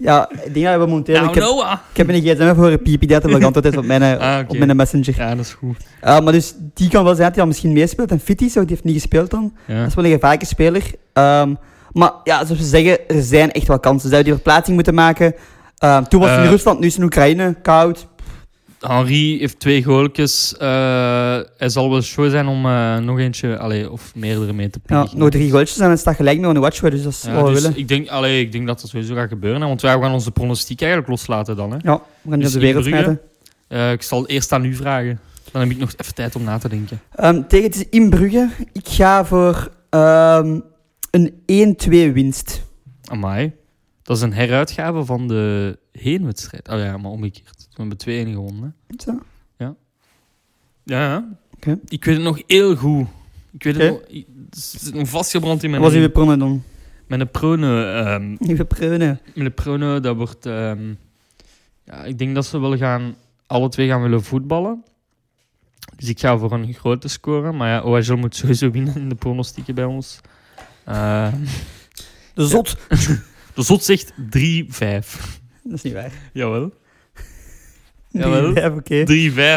Ja, 0.00 0.30
ik 0.44 0.54
denk 0.54 0.66
dat 0.66 0.78
we 0.78 0.86
momenteel... 0.86 1.14
nou, 1.14 1.28
ik, 1.28 1.34
heb, 1.34 1.44
Noah! 1.44 1.72
ik 1.90 1.96
heb 1.96 2.08
een 2.08 2.20
gsm 2.20 2.54
voor 2.54 2.70
een 2.70 2.82
piepi, 2.82 3.06
dat 3.06 3.28
ik 3.28 3.42
antwoord 3.42 3.64
is 3.66 3.76
op 3.76 3.84
mijn, 3.84 4.02
eh, 4.18 4.34
Ah, 4.34 4.38
oké. 4.40 4.50
op 4.50 4.58
mijn 4.58 4.76
messenger. 4.76 5.14
Ja, 5.16 5.34
dat 5.34 5.44
is 5.44 5.52
goed. 5.52 5.76
Uh, 6.04 6.20
maar 6.20 6.32
dus 6.32 6.54
die 6.74 6.88
kan 6.88 7.04
wel 7.04 7.14
zijn 7.14 7.26
dat 7.26 7.34
hij 7.34 7.38
dan 7.38 7.48
misschien 7.48 7.72
meespeelt. 7.72 8.10
En 8.10 8.20
fit 8.20 8.42
is, 8.42 8.54
want 8.54 8.66
die 8.66 8.76
heeft 8.76 8.88
niet 8.88 9.00
gespeeld 9.02 9.30
dan. 9.30 9.52
Ja. 9.66 9.78
Dat 9.78 9.86
is 9.88 9.94
wel 9.94 10.04
een 10.04 10.10
gevaarlijke 10.10 10.46
speler. 10.46 10.82
Ehm, 11.12 11.54
maar 11.92 12.12
ja, 12.24 12.44
zoals 12.44 12.60
we 12.60 12.66
zeggen, 12.66 13.08
er 13.08 13.22
zijn 13.22 13.50
echt 13.52 13.66
wel 13.66 13.80
kansen. 13.80 14.00
Ze 14.02 14.08
zouden 14.08 14.32
die 14.32 14.40
verplaatsing 14.42 14.74
moeten 14.74 14.94
maken. 14.94 15.34
Ehm, 15.78 16.04
toen 16.04 16.20
was 16.20 16.28
het 16.30 16.38
in 16.38 16.44
Eh, 16.44 16.50
Rusland, 16.50 16.80
nu 16.80 16.86
is 16.86 16.92
het 16.92 17.00
in 17.00 17.06
Oekraïne. 17.06 17.54
Koud. 17.62 18.06
Henri 18.80 19.38
heeft 19.38 19.58
twee 19.60 19.82
goaltjes. 19.84 20.56
Eh, 20.56 20.68
hij 21.56 21.68
zal 21.68 21.90
wel 21.90 22.02
show 22.02 22.30
zijn 22.30 22.46
om 22.46 22.66
eh, 22.66 22.98
nog 22.98 23.18
eentje, 23.18 23.58
allee, 23.58 23.90
of 23.90 24.14
meerdere 24.14 24.52
mee 24.52 24.70
te 24.70 24.78
Ja, 24.86 25.00
pikken. 25.00 25.18
nog 25.18 25.28
drie 25.30 25.50
goaltjes 25.50 25.78
en 25.78 25.90
het 25.90 25.98
staat 25.98 26.16
gelijk 26.16 26.40
met 26.40 26.54
een 26.54 26.60
watch, 26.60 26.80
dus 26.80 27.02
dat 27.02 27.12
is 27.12 27.22
Ja, 27.22 27.42
dus 27.42 27.64
ik, 27.68 27.88
denk, 27.88 28.08
allee, 28.08 28.40
ik 28.40 28.52
denk 28.52 28.66
dat 28.66 28.80
dat 28.80 28.90
sowieso 28.90 29.14
gaat 29.14 29.28
gebeuren. 29.28 29.60
Hè, 29.60 29.66
want 29.66 29.80
wij 29.80 29.98
gaan 30.00 30.12
onze 30.12 30.30
pronostiek 30.30 30.80
eigenlijk 30.80 31.10
loslaten 31.10 31.56
dan. 31.56 31.70
Hè. 31.70 31.76
Ja, 31.82 32.02
we 32.22 32.30
gaan 32.30 32.38
Dus 32.40 32.52
de 32.52 32.60
wereld 32.60 32.84
smijten. 32.84 33.20
Eh, 33.68 33.92
ik 33.92 34.02
zal 34.02 34.26
eerst 34.26 34.52
aan 34.52 34.64
u 34.64 34.74
vragen. 34.74 35.20
Dan 35.52 35.62
heb 35.62 35.70
ik 35.70 35.78
nog 35.78 35.92
even 35.96 36.14
tijd 36.14 36.36
om 36.36 36.44
na 36.44 36.58
te 36.58 36.68
denken. 36.68 37.00
Ehm, 37.14 37.42
tegen 37.48 37.70
het 37.70 37.86
in 37.90 38.10
Brugge. 38.10 38.48
Ik 38.72 38.88
ga 38.88 39.24
voor 39.24 39.70
ehm, 39.90 40.60
een 41.10 41.32
1-2 41.46 42.12
winst. 42.12 42.62
Amai. 43.04 43.52
Dat 44.02 44.16
is 44.16 44.22
een 44.22 44.32
heruitgave 44.32 45.04
van 45.04 45.28
de 45.28 45.78
heenwedstrijd. 45.92 46.68
Oh 46.68 46.78
ja, 46.78 46.96
maar 46.96 47.10
omgekeerd. 47.10 47.68
We 47.72 47.82
hebben 47.86 48.28
2-1 48.28 48.32
gewonnen. 48.34 48.74
Hè. 48.86 49.12
Ja, 49.56 49.74
ja. 50.84 51.28
Oké. 51.54 51.78
Ik 51.88 52.04
weet 52.04 52.14
het 52.14 52.24
nog 52.24 52.42
heel 52.46 52.76
goed. 52.76 53.06
Ik 53.52 53.62
weet 53.62 53.76
het 53.76 53.90
nog... 53.90 54.00
Het 54.50 54.58
zit 54.58 54.94
nog 54.94 55.08
vastgebrand 55.08 55.62
in 55.62 55.70
Wat 55.70 55.80
mijn... 55.80 55.92
was 55.92 56.02
uw 56.02 56.10
pronnen 56.10 56.38
dan? 56.38 56.62
Met 57.06 57.20
een 57.20 57.30
prone... 57.30 57.84
ehm, 57.92 58.36
Uw 58.38 58.64
pronnen. 58.64 59.20
met 59.34 59.46
een 59.46 59.54
prone, 59.54 60.00
dat 60.00 60.16
wordt... 60.16 60.46
ehm, 60.46 60.94
ja, 61.84 62.04
ik 62.04 62.18
denk 62.18 62.34
dat 62.34 62.46
ze 62.46 62.58
wel 62.60 62.76
gaan... 62.76 63.14
Alle 63.46 63.68
twee 63.68 63.88
gaan 63.88 64.02
willen 64.02 64.22
voetballen. 64.22 64.84
Dus 65.96 66.08
ik 66.08 66.20
ga 66.20 66.38
voor 66.38 66.52
een 66.52 66.74
grote 66.74 67.08
score. 67.08 67.52
Maar 67.52 67.68
ja, 67.68 67.80
OHL 67.82 68.14
moet 68.14 68.36
sowieso 68.36 68.70
winnen 68.70 68.94
in 68.96 69.08
de 69.08 69.14
pronostieken 69.14 69.74
bij 69.74 69.84
ons. 69.84 70.20
Eh, 70.84 71.32
De 72.34 72.46
zot. 72.46 72.76
de 73.54 73.62
Zot 73.62 73.84
zegt 73.84 74.12
3-5. 74.12 74.16
Dat 75.62 75.72
is 75.72 75.82
niet 75.82 75.92
waar. 75.92 76.12
Jawel. 76.32 76.72
Jawel. 78.08 78.54
Ja, 78.54 78.70
oké. 78.70 79.04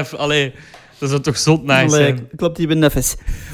3-5. 0.07 0.09
Allee, 0.17 0.53
dat 0.97 1.09
zou 1.09 1.21
toch 1.21 1.37
zot 1.37 1.63
nice 1.63 1.73
Allee, 1.73 1.89
zijn. 1.89 2.29
Klopt, 2.35 2.57
die 2.57 2.67
ben 2.67 2.83
even. 2.83 3.03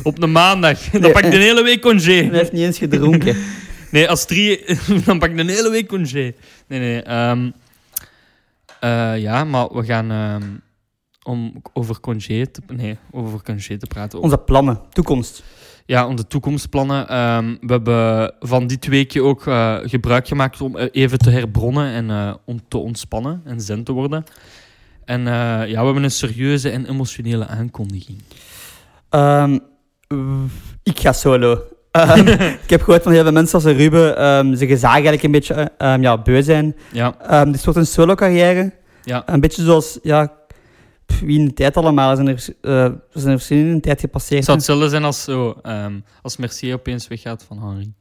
Op 0.04 0.22
een 0.22 0.32
maandag. 0.32 0.80
Dan 0.90 1.12
pak 1.12 1.24
ik 1.24 1.32
de 1.32 1.38
hele 1.38 1.64
week 1.64 1.82
congé. 1.82 2.14
Hij 2.14 2.38
heeft 2.38 2.52
niet 2.52 2.64
eens 2.64 2.78
gedronken. 2.78 3.36
Nee, 3.92 4.10
als 4.10 4.26
drie... 4.26 4.66
dan 5.06 5.20
pak 5.20 5.30
ik 5.30 5.38
de 5.38 5.54
hele 5.54 5.70
week 5.70 5.88
congé. 5.88 6.34
Nee, 6.68 6.80
nee. 6.80 7.02
ehm, 7.02 7.52
eh, 8.80 9.18
ja, 9.18 9.44
maar 9.44 9.68
we 9.74 9.84
gaan... 9.86 10.12
ehm, 10.12 10.44
om 11.24 11.62
over 11.74 12.00
congé 12.00 12.46
te... 12.46 12.62
Nee, 12.68 12.98
over 13.12 13.44
congé 13.44 13.78
te 13.78 13.88
praten. 13.88 14.20
Onze 14.20 14.38
plannen, 14.38 14.82
toekomst. 14.94 15.44
Ja, 15.90 16.08
om 16.08 16.16
de 16.16 16.28
toekomstplannen. 16.28 17.08
Ehm, 17.08 17.56
we 17.62 17.72
hebben 17.72 18.34
van 18.40 18.68
dit 18.68 18.88
weekje 18.88 19.24
ook 19.24 19.48
eh, 19.48 19.78
gebruik 19.84 20.28
gemaakt 20.28 20.62
om 20.62 20.78
eh, 20.78 20.88
even 20.92 21.18
te 21.18 21.30
herbronnen 21.30 21.92
en 21.92 22.10
eh, 22.10 22.34
om 22.46 22.60
te 22.68 22.78
ontspannen 22.78 23.42
en 23.46 23.62
zen 23.62 23.84
te 23.84 23.92
worden. 23.92 24.24
En 25.06 25.24
ja, 25.24 25.80
we 25.80 25.86
hebben 25.86 26.04
een 26.04 26.12
serieuze 26.12 26.70
en 26.70 26.86
emotionele 26.86 27.48
aankondiging. 27.48 28.22
Ehm, 29.10 29.60
ik 30.84 31.00
ga 31.00 31.14
solo. 31.14 31.62
Ehm, 31.92 32.28
ik 32.64 32.70
heb 32.70 32.82
gehoord 32.82 33.04
van 33.04 33.12
heel 33.12 33.24
veel 33.24 33.32
mensen 33.32 33.64
als 33.64 33.78
Ruben. 33.78 34.58
ze 34.58 34.68
gezagen 34.68 35.04
eigenlijk 35.04 35.24
een 35.24 35.32
beetje 35.32 35.72
ja, 35.78 36.18
beu 36.18 36.42
zijn. 36.42 36.76
Ja, 36.92 37.46
dit 37.46 37.64
wordt 37.64 37.80
een 37.80 37.86
solo-carrière. 37.86 38.72
ja. 39.04 39.24
Een 39.26 39.40
beetje 39.40 39.64
zoals, 39.64 40.00
ja, 40.02 40.39
wie 41.22 41.40
in 41.40 41.46
de 41.46 41.54
tijd 41.54 41.78
allemaal. 41.78 42.16
Zijn 42.16 42.28
er, 42.28 42.34
er 42.62 42.94
zijn 43.14 43.32
er 43.34 43.38
verschillende 43.38 43.80
tijd 43.80 44.00
gepasseerd. 44.00 44.36
Het 44.36 44.46
zou 44.46 44.58
hetzelfde 44.58 44.90
zijn 44.90 45.04
als, 45.04 45.24
zo, 45.24 45.60
ehm, 45.62 46.00
als 46.22 46.38
Mercier 46.38 46.74
opeens 46.74 47.08
weggaat 47.08 47.44
van 47.48 47.60
Henri. 47.64 47.94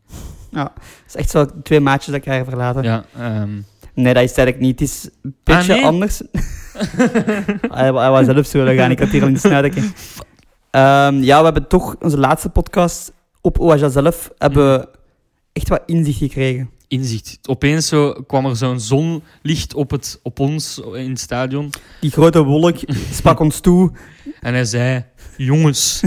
Het 0.53 0.71
is 1.07 1.15
echt 1.17 1.31
zo 1.31 1.47
twee 1.63 1.81
maatjes 1.81 2.15
dat 2.15 2.25
elkaar 2.25 2.45
verlaten. 2.45 2.83
Ja, 2.83 3.05
ehm, 3.19 3.51
Nee, 3.95 4.15
dat 4.15 4.23
is 4.23 4.29
het 4.29 4.39
eigenlijk 4.39 4.67
niet. 4.67 4.81
Het 4.81 4.89
is 4.89 5.09
een 5.23 5.35
beetje 5.45 5.73
nee? 5.75 5.85
anders. 5.85 6.23
hij, 7.79 7.93
wa- 7.93 8.01
hij 8.01 8.11
was 8.11 8.25
zelf 8.25 8.47
solo 8.47 8.75
gaan. 8.75 8.91
Ik 8.91 8.99
had 8.99 9.09
hier 9.09 9.21
al 9.23 9.27
in 9.29 9.33
de 9.35 9.39
snuiten. 9.41 9.93
Ehm 10.71 11.15
ja, 11.23 11.39
we 11.39 11.45
hebben 11.45 11.69
toch 11.69 11.97
onze 12.01 12.19
laatste 12.19 12.49
podcast 12.49 13.13
op 13.41 13.59
OHL 13.59 13.89
zelf 13.89 14.31
hebben 14.39 14.73
we 14.73 14.89
echt 15.53 15.69
wat 15.69 15.83
inzicht 15.87 16.19
gekregen. 16.19 16.71
Inzicht. 16.89 17.39
Opeens 17.49 17.87
zo 17.89 18.13
kwam 18.27 18.47
er 18.47 18.57
zo'n 18.57 18.81
zonlicht 18.81 19.75
op, 19.75 19.91
het, 19.91 20.21
op 20.23 20.39
ons 20.39 20.81
in 20.95 21.11
het 21.11 21.21
stadion. 21.21 21.71
Die 22.01 22.11
grote 22.11 22.43
wolk 22.45 22.77
sprak 23.13 23.41
ons 23.41 23.61
toe. 23.61 23.93
En 24.41 24.55
hij 24.55 24.65
zei: 24.65 25.05
Jongens. 25.37 26.03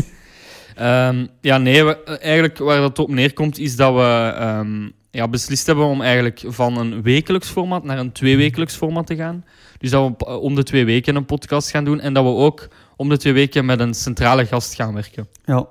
Ehm, 0.76 1.26
ja, 1.42 1.58
nee, 1.58 1.84
we- 1.84 2.04
eigenlijk 2.04 2.58
waar 2.58 2.80
dat 2.80 3.00
op 3.00 3.10
neerkomt 3.10 3.58
is 3.60 3.76
dat 3.76 3.94
we 3.94 4.34
ehm, 4.38 4.90
ja, 5.12 5.28
beslist 5.28 5.66
hebben 5.66 5.86
om 5.86 6.02
eigenlijk 6.02 6.44
van 6.48 6.78
een 6.78 7.02
wekelijks 7.02 7.48
format 7.50 7.84
naar 7.84 8.00
een 8.00 8.12
tweewekelijks 8.12 8.76
format 8.76 9.08
te 9.08 9.16
gaan. 9.16 9.46
Dus 9.78 9.90
dat 9.90 10.08
we 10.08 10.14
p- 10.14 10.28
om 10.28 10.56
de 10.56 10.64
twee 10.64 10.86
weken 10.86 11.16
een 11.16 11.26
podcast 11.26 11.70
gaan 11.70 11.84
doen 11.84 12.00
en 12.00 12.14
dat 12.14 12.24
we 12.24 12.30
ook 12.30 12.68
om 12.96 13.10
de 13.10 13.18
twee 13.18 13.34
weken 13.34 13.66
met 13.66 13.80
een 13.80 13.94
centrale 13.94 14.46
gast 14.46 14.76
gaan 14.76 14.94
werken. 14.94 15.28
Ja. 15.46 15.68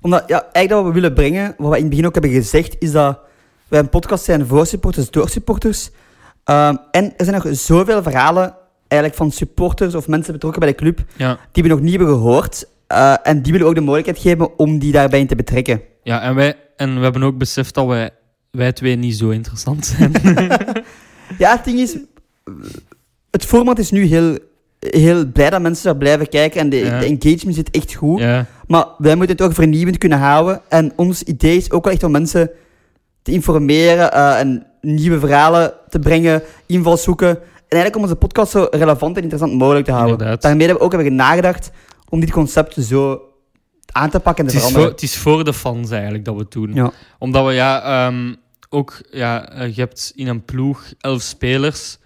Omdat, 0.00 0.24
ja, 0.26 0.42
eigenlijk 0.52 0.70
wat 0.72 0.84
we 0.94 1.00
willen 1.00 1.14
brengen, 1.14 1.54
wat 1.58 1.70
we 1.70 1.76
in 1.76 1.80
het 1.82 1.90
begin 1.90 2.06
ook 2.06 2.12
hebben 2.14 2.30
gezegd, 2.32 2.76
is 2.78 2.92
dat 2.92 3.18
wij 3.72 3.80
een 3.80 3.88
podcast 3.88 4.24
zijn 4.24 4.46
voor 4.46 4.66
supporters, 4.66 5.10
door 5.10 5.28
supporters. 5.28 5.90
Ehm, 6.44 6.76
en 6.90 7.04
er 7.16 7.24
zijn 7.24 7.42
nog 7.42 7.56
zoveel 7.56 8.02
verhalen 8.02 8.54
eigenlijk 8.88 9.20
van 9.22 9.30
supporters 9.30 9.94
of 9.94 10.08
mensen 10.08 10.32
betrokken 10.32 10.60
bij 10.60 10.68
de 10.70 10.74
club 10.76 11.04
Ja, 11.16 11.38
die 11.52 11.62
we 11.62 11.68
nog 11.68 11.80
niet 11.80 11.90
hebben 11.96 12.08
gehoord. 12.08 12.64
Eh, 12.86 13.14
en 13.22 13.42
die 13.42 13.52
willen 13.52 13.60
we 13.66 13.72
ook 13.72 13.78
de 13.78 13.84
mogelijkheid 13.84 14.18
geven 14.18 14.58
om 14.58 14.78
die 14.78 14.92
daarbij 14.92 15.20
in 15.20 15.26
te 15.26 15.36
betrekken. 15.36 15.80
ja 16.02 16.20
en, 16.22 16.34
wij, 16.34 16.54
en 16.76 16.94
we 16.96 17.00
hebben 17.02 17.22
ook 17.22 17.38
beseft 17.38 17.74
dat 17.74 17.86
wij, 17.86 18.10
wij 18.50 18.72
twee 18.72 18.96
niet 18.96 19.16
zo 19.16 19.28
interessant 19.30 19.86
zijn. 19.86 20.12
Ja, 21.38 21.50
het 21.56 21.64
ding 21.64 21.78
is, 21.78 21.96
het 23.30 23.44
format 23.44 23.78
is 23.78 23.90
nu 23.90 24.04
heel, 24.04 24.38
heel 24.78 25.26
blij 25.26 25.50
dat 25.50 25.60
mensen 25.60 25.84
daar 25.84 25.96
blijven 25.96 26.28
kijken 26.28 26.60
en 26.60 26.68
de, 26.68 26.76
Ja. 26.76 26.98
de 26.98 27.04
engagement 27.06 27.54
zit 27.56 27.70
echt 27.70 27.94
goed. 27.94 28.20
ja, 28.20 28.46
Maar 28.66 28.86
wij 28.98 29.14
moeten 29.16 29.36
het 29.36 29.44
ook 29.44 29.54
vernieuwend 29.54 29.98
kunnen 29.98 30.18
houden. 30.18 30.60
En 30.68 30.92
ons 30.96 31.22
idee 31.22 31.56
is 31.56 31.70
ook 31.70 31.84
wel 31.84 31.92
echt 31.92 32.02
om 32.02 32.10
mensen 32.10 32.50
te 33.22 33.32
informeren 33.32 34.12
eh, 34.12 34.38
en 34.38 34.66
nieuwe 34.80 35.18
verhalen 35.18 35.72
te 35.88 35.98
brengen, 35.98 36.42
invalshoeken. 36.66 37.28
En 37.28 37.78
eigenlijk 37.78 37.96
om 37.96 38.02
onze 38.02 38.16
podcast 38.16 38.50
zo 38.50 38.66
relevant 38.70 39.16
en 39.16 39.22
interessant 39.22 39.58
mogelijk 39.58 39.84
te 39.84 39.92
houden. 39.92 40.12
Inderdaad. 40.12 40.42
Daarmee 40.42 40.66
hebben 40.66 40.78
we 40.78 40.84
ook 40.84 40.92
hebben 40.92 41.14
nagedacht 41.14 41.70
om 42.08 42.20
dit 42.20 42.30
concept 42.30 42.74
zo 42.74 43.20
aan 43.92 44.10
te 44.10 44.20
pakken 44.20 44.44
en 44.44 44.50
te 44.50 44.56
het, 44.56 44.62
voor, 44.62 44.72
veranderen. 44.72 44.90
het 44.90 45.02
is 45.02 45.16
voor 45.16 45.44
de 45.44 45.52
fans 45.52 45.90
eigenlijk 45.90 46.24
dat 46.24 46.34
we 46.34 46.40
het 46.40 46.52
doen. 46.52 46.74
Ja. 46.74 46.92
Omdat 47.18 47.46
we 47.46 47.52
ja, 47.52 47.82
ehm, 47.82 48.34
ook, 48.68 49.00
ja, 49.10 49.48
eh, 49.48 49.74
je 49.74 49.80
hebt 49.80 50.12
in 50.14 50.28
een 50.28 50.44
ploeg 50.44 50.84
elf 51.00 51.22
spelers. 51.22 51.98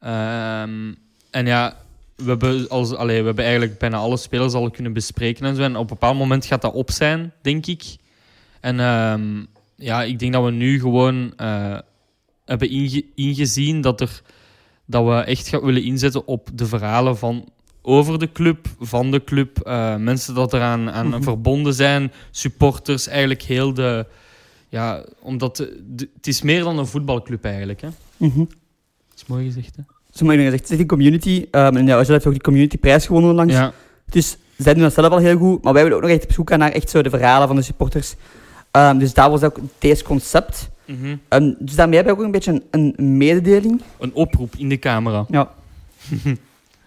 Ehm, 0.00 0.92
en 1.30 1.46
ja, 1.46 1.76
we 2.16 2.28
hebben, 2.28 2.68
als, 2.68 2.94
allee, 2.94 3.20
we 3.20 3.26
hebben 3.26 3.44
eigenlijk 3.44 3.78
bijna 3.78 3.96
alle 3.96 4.16
spelers 4.16 4.52
al 4.52 4.70
kunnen 4.70 4.92
bespreken 4.92 5.46
en 5.46 5.56
zo. 5.56 5.62
En 5.62 5.76
op 5.76 5.80
een 5.80 5.86
bepaald 5.86 6.18
moment 6.18 6.44
gaat 6.44 6.62
dat 6.62 6.72
op 6.74 6.90
zijn, 6.90 7.32
denk 7.42 7.66
ik. 7.66 7.96
En 8.60 8.80
ehm, 8.80 9.44
ja, 9.82 10.02
ik 10.02 10.18
denk 10.18 10.32
dat 10.32 10.44
we 10.44 10.50
nu 10.50 10.80
gewoon 10.80 11.32
eh, 11.36 11.78
hebben 12.44 12.70
inge- 12.70 13.04
ingezien 13.14 13.80
dat, 13.80 14.00
er, 14.00 14.22
dat 14.86 15.04
we 15.04 15.14
echt 15.14 15.48
gaan 15.48 15.60
willen 15.64 15.82
inzetten 15.84 16.26
op 16.26 16.48
de 16.54 16.66
verhalen 16.66 17.16
van 17.18 17.48
over 17.82 18.18
de 18.18 18.32
club, 18.32 18.66
van 18.80 19.10
de 19.10 19.24
club, 19.24 19.58
eh, 19.60 19.96
mensen 19.96 20.34
dat 20.34 20.52
eraan 20.52 20.90
aan 20.90 21.08
Mhm. 21.08 21.22
verbonden 21.22 21.74
zijn, 21.74 22.12
supporters, 22.30 23.06
eigenlijk 23.06 23.42
heel 23.42 23.74
de... 23.74 24.06
Ja, 24.68 25.04
omdat 25.20 25.56
de- 25.56 25.82
de- 25.86 26.08
het 26.16 26.26
is 26.26 26.42
meer 26.42 26.62
dan 26.62 26.78
een 26.78 26.86
voetbalclub 26.86 27.44
eigenlijk. 27.44 27.80
Hè? 27.80 27.88
Mhm. 28.16 28.38
Dat 28.38 29.16
is 29.16 29.26
mooi 29.26 29.44
gezegd, 29.44 29.76
hè? 29.76 29.82
Moet 29.86 30.18
je 30.18 30.24
nog 30.24 30.34
gezegd, 30.44 30.62
het 30.62 30.70
is 30.70 30.78
een 30.78 30.86
community. 30.86 31.46
ehm 31.50 31.76
en 31.76 31.86
ja, 31.86 31.96
Angela 31.96 32.12
heeft 32.12 32.26
ook 32.26 32.32
die 32.32 32.42
communityprijs 32.42 33.06
gewonnen 33.06 33.30
onlangs. 33.30 33.52
Ja, 33.54 33.72
Dus 34.10 34.36
zij 34.56 34.74
doen 34.74 34.82
dat 34.82 34.92
zelf 34.92 35.12
al 35.12 35.18
heel 35.18 35.36
goed. 35.38 35.62
Maar 35.64 35.72
wij 35.72 35.82
willen 35.82 35.96
ook 35.98 36.02
nog 36.02 36.12
echt 36.12 36.24
op 36.24 36.32
zoek 36.32 36.50
gaan 36.50 36.58
naar 36.58 36.70
echt 36.72 36.90
zo 36.90 37.02
de 37.02 37.10
verhalen 37.10 37.46
van 37.46 37.56
de 37.56 37.62
supporters. 37.62 38.14
Ehm, 38.72 38.98
dus 38.98 39.14
dat 39.14 39.30
was 39.30 39.42
ook 39.42 39.58
deze 39.78 40.04
concept. 40.04 40.70
Ehm, 41.28 41.52
dus 41.58 41.74
daarmee 41.74 41.96
hebben 41.96 42.14
we 42.14 42.20
ook 42.20 42.26
een 42.26 42.32
beetje 42.32 42.62
een, 42.70 42.94
een 42.96 43.16
mededeling. 43.16 43.82
Een 43.98 44.14
oproep 44.14 44.54
in 44.56 44.68
de 44.68 44.78
camera. 44.78 45.24
Ja. 45.28 45.50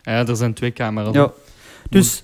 Ja, 0.01 0.27
er 0.27 0.35
zijn 0.35 0.53
twee 0.53 0.73
camera's. 0.73 1.13
Ja. 1.15 1.31
Dus 1.89 2.23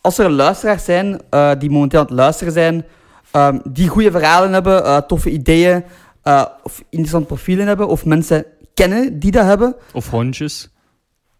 als 0.00 0.18
er 0.18 0.30
luisteraars 0.30 0.84
zijn 0.84 1.20
eh, 1.30 1.50
die 1.58 1.70
momenteel 1.70 2.00
aan 2.00 2.06
het 2.06 2.14
luisteren 2.14 2.52
zijn, 2.52 2.84
ehm, 3.30 3.58
die 3.64 3.88
goede 3.88 4.10
verhalen 4.10 4.52
hebben, 4.52 4.84
eh, 4.84 4.96
toffe 4.96 5.30
ideeën, 5.30 5.84
eh, 6.22 6.44
of 6.62 6.82
interessante 6.90 7.26
profielen 7.26 7.66
hebben, 7.66 7.88
of 7.88 8.04
mensen 8.04 8.44
kennen 8.74 9.18
die 9.18 9.30
dat 9.30 9.44
hebben, 9.44 9.74
Of 9.92 10.10
hondjes. 10.10 10.70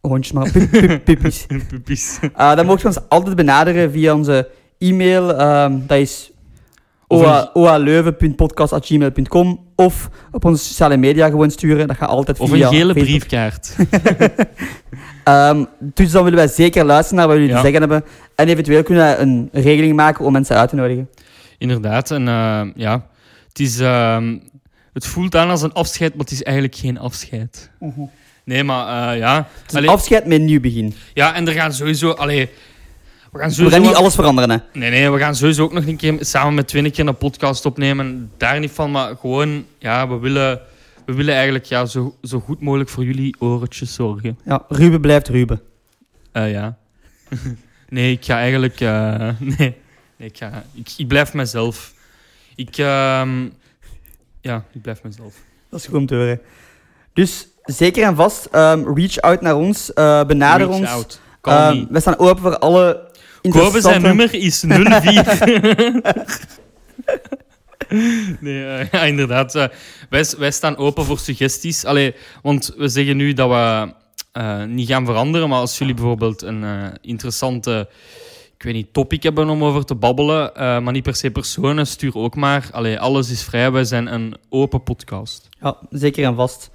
hondjes 0.01 0.33
maar, 0.33 0.51
pup, 0.51 0.71
pup, 0.71 1.01
puppies. 1.05 1.47
Puppies. 1.69 2.19
Dan 2.37 2.67
mogen 2.67 2.81
je 2.81 2.87
ons 2.87 3.09
altijd 3.09 3.37
benaderen 3.37 3.91
via 3.91 4.15
onze 4.15 4.49
e-mail. 4.79 5.27
dat 5.87 5.99
is 5.99 6.31
oaleuven.podcast.gmail.com 7.53 9.65
of 9.77 10.09
op 10.33 10.45
onze 10.45 10.65
sociale 10.65 10.97
media 10.97 11.29
gewoon 11.29 11.51
sturen. 11.51 11.87
Dat 11.89 11.97
gaat 11.97 12.09
altijd 12.09 12.41
Of 12.41 12.51
via 12.51 12.67
een 12.67 12.73
gele 12.75 12.93
Facebook. 12.95 13.05
briefkaart. 13.05 13.77
Ehm, 15.25 15.65
dus 15.81 16.11
dan 16.11 16.23
willen 16.25 16.39
wij 16.39 16.49
zeker 16.49 16.85
luisteren 16.85 17.19
naar 17.19 17.27
wat 17.29 17.37
jullie 17.37 17.51
Ja. 17.51 17.57
te 17.57 17.63
zeggen 17.63 17.81
hebben. 17.81 18.05
En 18.35 18.49
eventueel 18.49 18.83
kunnen 18.83 19.09
we 19.11 19.17
een 19.23 19.49
regeling 19.53 19.97
maken 19.97 20.25
om 20.25 20.33
mensen 20.33 20.57
uit 20.57 20.69
te 20.69 20.75
nodigen. 20.77 21.09
Inderdaad. 21.59 22.11
En 22.11 22.29
eh, 22.29 22.61
ja, 22.75 23.07
het, 23.49 23.59
is, 23.59 23.79
ehm, 23.81 24.39
het 24.93 25.07
voelt 25.07 25.37
aan 25.37 25.51
als 25.51 25.63
een 25.63 25.73
afscheid, 25.73 26.11
maar 26.11 26.25
het 26.25 26.31
is 26.35 26.43
eigenlijk 26.43 26.77
geen 26.77 26.99
afscheid. 26.99 27.71
Nee, 28.45 28.65
maar 28.65 29.13
eh, 29.13 29.19
ja. 29.19 29.37
Het 29.37 29.47
is 29.67 29.73
een 29.73 29.79
Allee, 29.79 29.91
afscheid 29.91 30.27
met 30.27 30.39
een 30.39 30.45
nieuw 30.45 30.61
begin. 30.61 30.95
ja, 31.15 31.35
en 31.35 31.47
er 31.49 31.53
gaan 31.55 31.73
sowieso... 31.73 32.11
Allee, 32.11 32.51
we 33.37 33.43
gaan 33.43 33.51
We 33.51 33.55
sowieso... 33.55 33.77
gaan 33.77 33.87
niet 33.87 33.97
alles 33.97 34.15
veranderen, 34.15 34.51
hè. 34.51 34.79
Nee, 34.79 34.91
nee, 34.91 35.11
we 35.11 35.19
gaan 35.19 35.35
sowieso 35.35 35.63
ook 35.63 35.73
nog 35.73 35.87
een 35.87 35.97
keer 35.97 36.17
samen 36.21 36.55
met 36.55 36.69
Twin 36.69 36.85
een 36.85 36.91
keer 36.91 37.07
een 37.07 37.17
podcast 37.17 37.67
opnemen. 37.67 38.31
Daar 38.37 38.61
niet 38.61 38.71
van, 38.71 38.91
maar 38.91 39.17
gewoon... 39.17 39.65
Ja, 39.79 40.09
we 40.09 40.19
willen, 40.19 40.61
we 41.07 41.15
willen 41.15 41.35
eigenlijk 41.35 41.65
ja, 41.65 41.87
zo, 41.87 42.17
zo 42.23 42.41
goed 42.41 42.61
mogelijk 42.61 42.91
voor 42.91 43.05
jullie 43.05 43.37
oortjes 43.39 43.95
zorgen. 43.95 44.39
Ja, 44.45 44.65
Ruben 44.69 45.01
blijft 45.01 45.29
Ruben. 45.29 45.61
Eh, 46.33 46.51
ja. 46.51 46.77
nee, 47.89 48.13
ik 48.13 48.25
ga 48.25 48.37
eigenlijk... 48.37 48.81
eh, 48.81 49.29
nee, 49.59 49.77
nee 50.17 50.29
ik, 50.29 50.37
ga, 50.37 50.65
ik, 50.73 50.93
ik 50.97 51.09
blijf 51.09 51.35
mezelf. 51.35 51.93
Ik... 52.55 52.79
ehm, 52.79 53.45
ja, 54.41 54.65
ik 54.73 54.83
blijf 54.83 55.03
mezelf. 55.03 55.35
Dat 55.71 55.81
is 55.81 55.87
goed 55.87 55.97
om 55.97 56.07
te 56.07 56.15
horen. 56.15 56.41
Dus 57.13 57.49
zeker 57.63 58.05
en 58.05 58.17
vast, 58.17 58.45
ehm, 58.45 58.95
reach 58.95 59.21
out 59.21 59.41
naar 59.41 59.57
ons, 59.57 59.93
eh, 59.93 60.25
benader 60.25 60.67
Reach 60.67 60.79
ons. 60.79 60.89
out. 60.89 61.21
Ehm, 61.47 61.85
we 61.89 62.01
staan 62.01 62.19
open 62.19 62.43
voor 62.43 62.59
alle 62.59 63.06
Kobe 63.51 63.81
zijn 63.81 64.03
nummer 64.03 64.35
is 64.35 64.65
04. 64.67 64.85
nee, 68.41 68.67
eh, 68.67 68.91
ja, 68.91 69.01
inderdaad. 69.03 69.55
eh, 69.55 69.65
wij, 70.11 70.25
wij 70.39 70.51
staan 70.51 70.77
open 70.77 71.05
voor 71.05 71.19
suggesties. 71.19 71.85
Allee, 71.85 72.15
want 72.43 72.75
we 72.77 72.89
zeggen 72.89 73.17
nu 73.17 73.33
dat 73.33 73.49
we 73.49 73.93
eh, 74.33 74.65
niet 74.65 74.89
gaan 74.89 75.05
veranderen, 75.05 75.49
maar 75.49 75.59
als 75.59 75.79
jullie 75.79 75.95
bijvoorbeeld 75.95 76.43
een 76.43 76.65
eh, 76.65 76.87
interessante 77.01 77.89
ik 78.57 78.63
weet 78.63 78.75
niet, 78.75 78.93
topic 78.93 79.23
hebben 79.23 79.49
om 79.49 79.65
over 79.65 79.85
te 79.85 79.95
babbelen, 79.95 80.55
eh, 80.55 80.79
maar 80.81 80.93
niet 80.93 81.03
per 81.03 81.15
se 81.17 81.31
personen, 81.31 81.87
stuur 81.87 82.15
ook 82.17 82.35
maar. 82.37 82.69
Allee, 82.73 82.99
alles 83.01 83.31
is 83.31 83.43
vrij. 83.43 83.73
Wij 83.73 83.85
zijn 83.85 84.13
een 84.15 84.37
open 84.49 84.83
podcast. 84.83 85.49
Ja, 85.61 85.77
zeker 85.91 86.25
en 86.25 86.35
vast. 86.35 86.71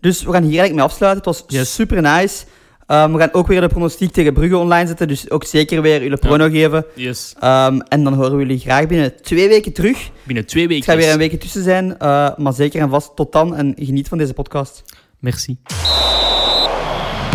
Dus 0.00 0.22
we 0.22 0.32
gaan 0.32 0.42
hier 0.42 0.58
eigenlijk 0.58 0.74
mee 0.74 0.84
afsluiten. 0.84 1.24
Het 1.32 1.38
was 1.48 1.58
Yes. 1.58 1.74
super 1.74 2.02
nice. 2.02 2.44
Ehm, 2.86 3.12
we 3.12 3.18
gaan 3.18 3.32
ook 3.32 3.46
weer 3.46 3.60
de 3.60 3.68
pronostiek 3.68 4.12
tegen 4.12 4.32
Brugge 4.32 4.56
online 4.56 4.86
zetten, 4.86 5.08
dus 5.08 5.30
ook 5.30 5.44
zeker 5.44 5.82
weer 5.82 6.02
jullie 6.02 6.16
prono 6.18 6.48
geven. 6.48 6.84
Yes. 6.94 7.34
Ehm, 7.40 7.78
en 7.88 8.04
dan 8.04 8.12
horen 8.14 8.32
we 8.36 8.38
jullie 8.42 8.58
graag 8.58 8.86
binnen 8.86 9.22
twee 9.22 9.48
weken 9.48 9.72
terug. 9.72 10.10
Binnen 10.22 10.46
twee 10.46 10.62
Het 10.62 10.72
weken. 10.72 10.84
gaat 10.86 10.96
weer 10.96 11.12
een 11.12 11.18
weekje 11.18 11.38
tussen 11.38 11.62
zijn, 11.62 11.98
eh, 11.98 12.28
maar 12.36 12.52
zeker 12.52 12.80
en 12.80 12.90
vast 12.90 13.16
tot 13.16 13.32
dan 13.32 13.56
en 13.56 13.74
geniet 13.78 14.08
van 14.08 14.18
deze 14.18 14.32
podcast. 14.34 14.84
Merci. 15.18 15.56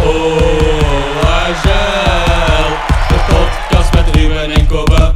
Oh, 0.01 1.21
Agel, 1.25 2.69
de 3.07 3.25
podcast 3.27 3.93
met 3.93 4.15
Ruben 4.15 4.49
en 4.51 4.67
Kobe. 4.67 5.13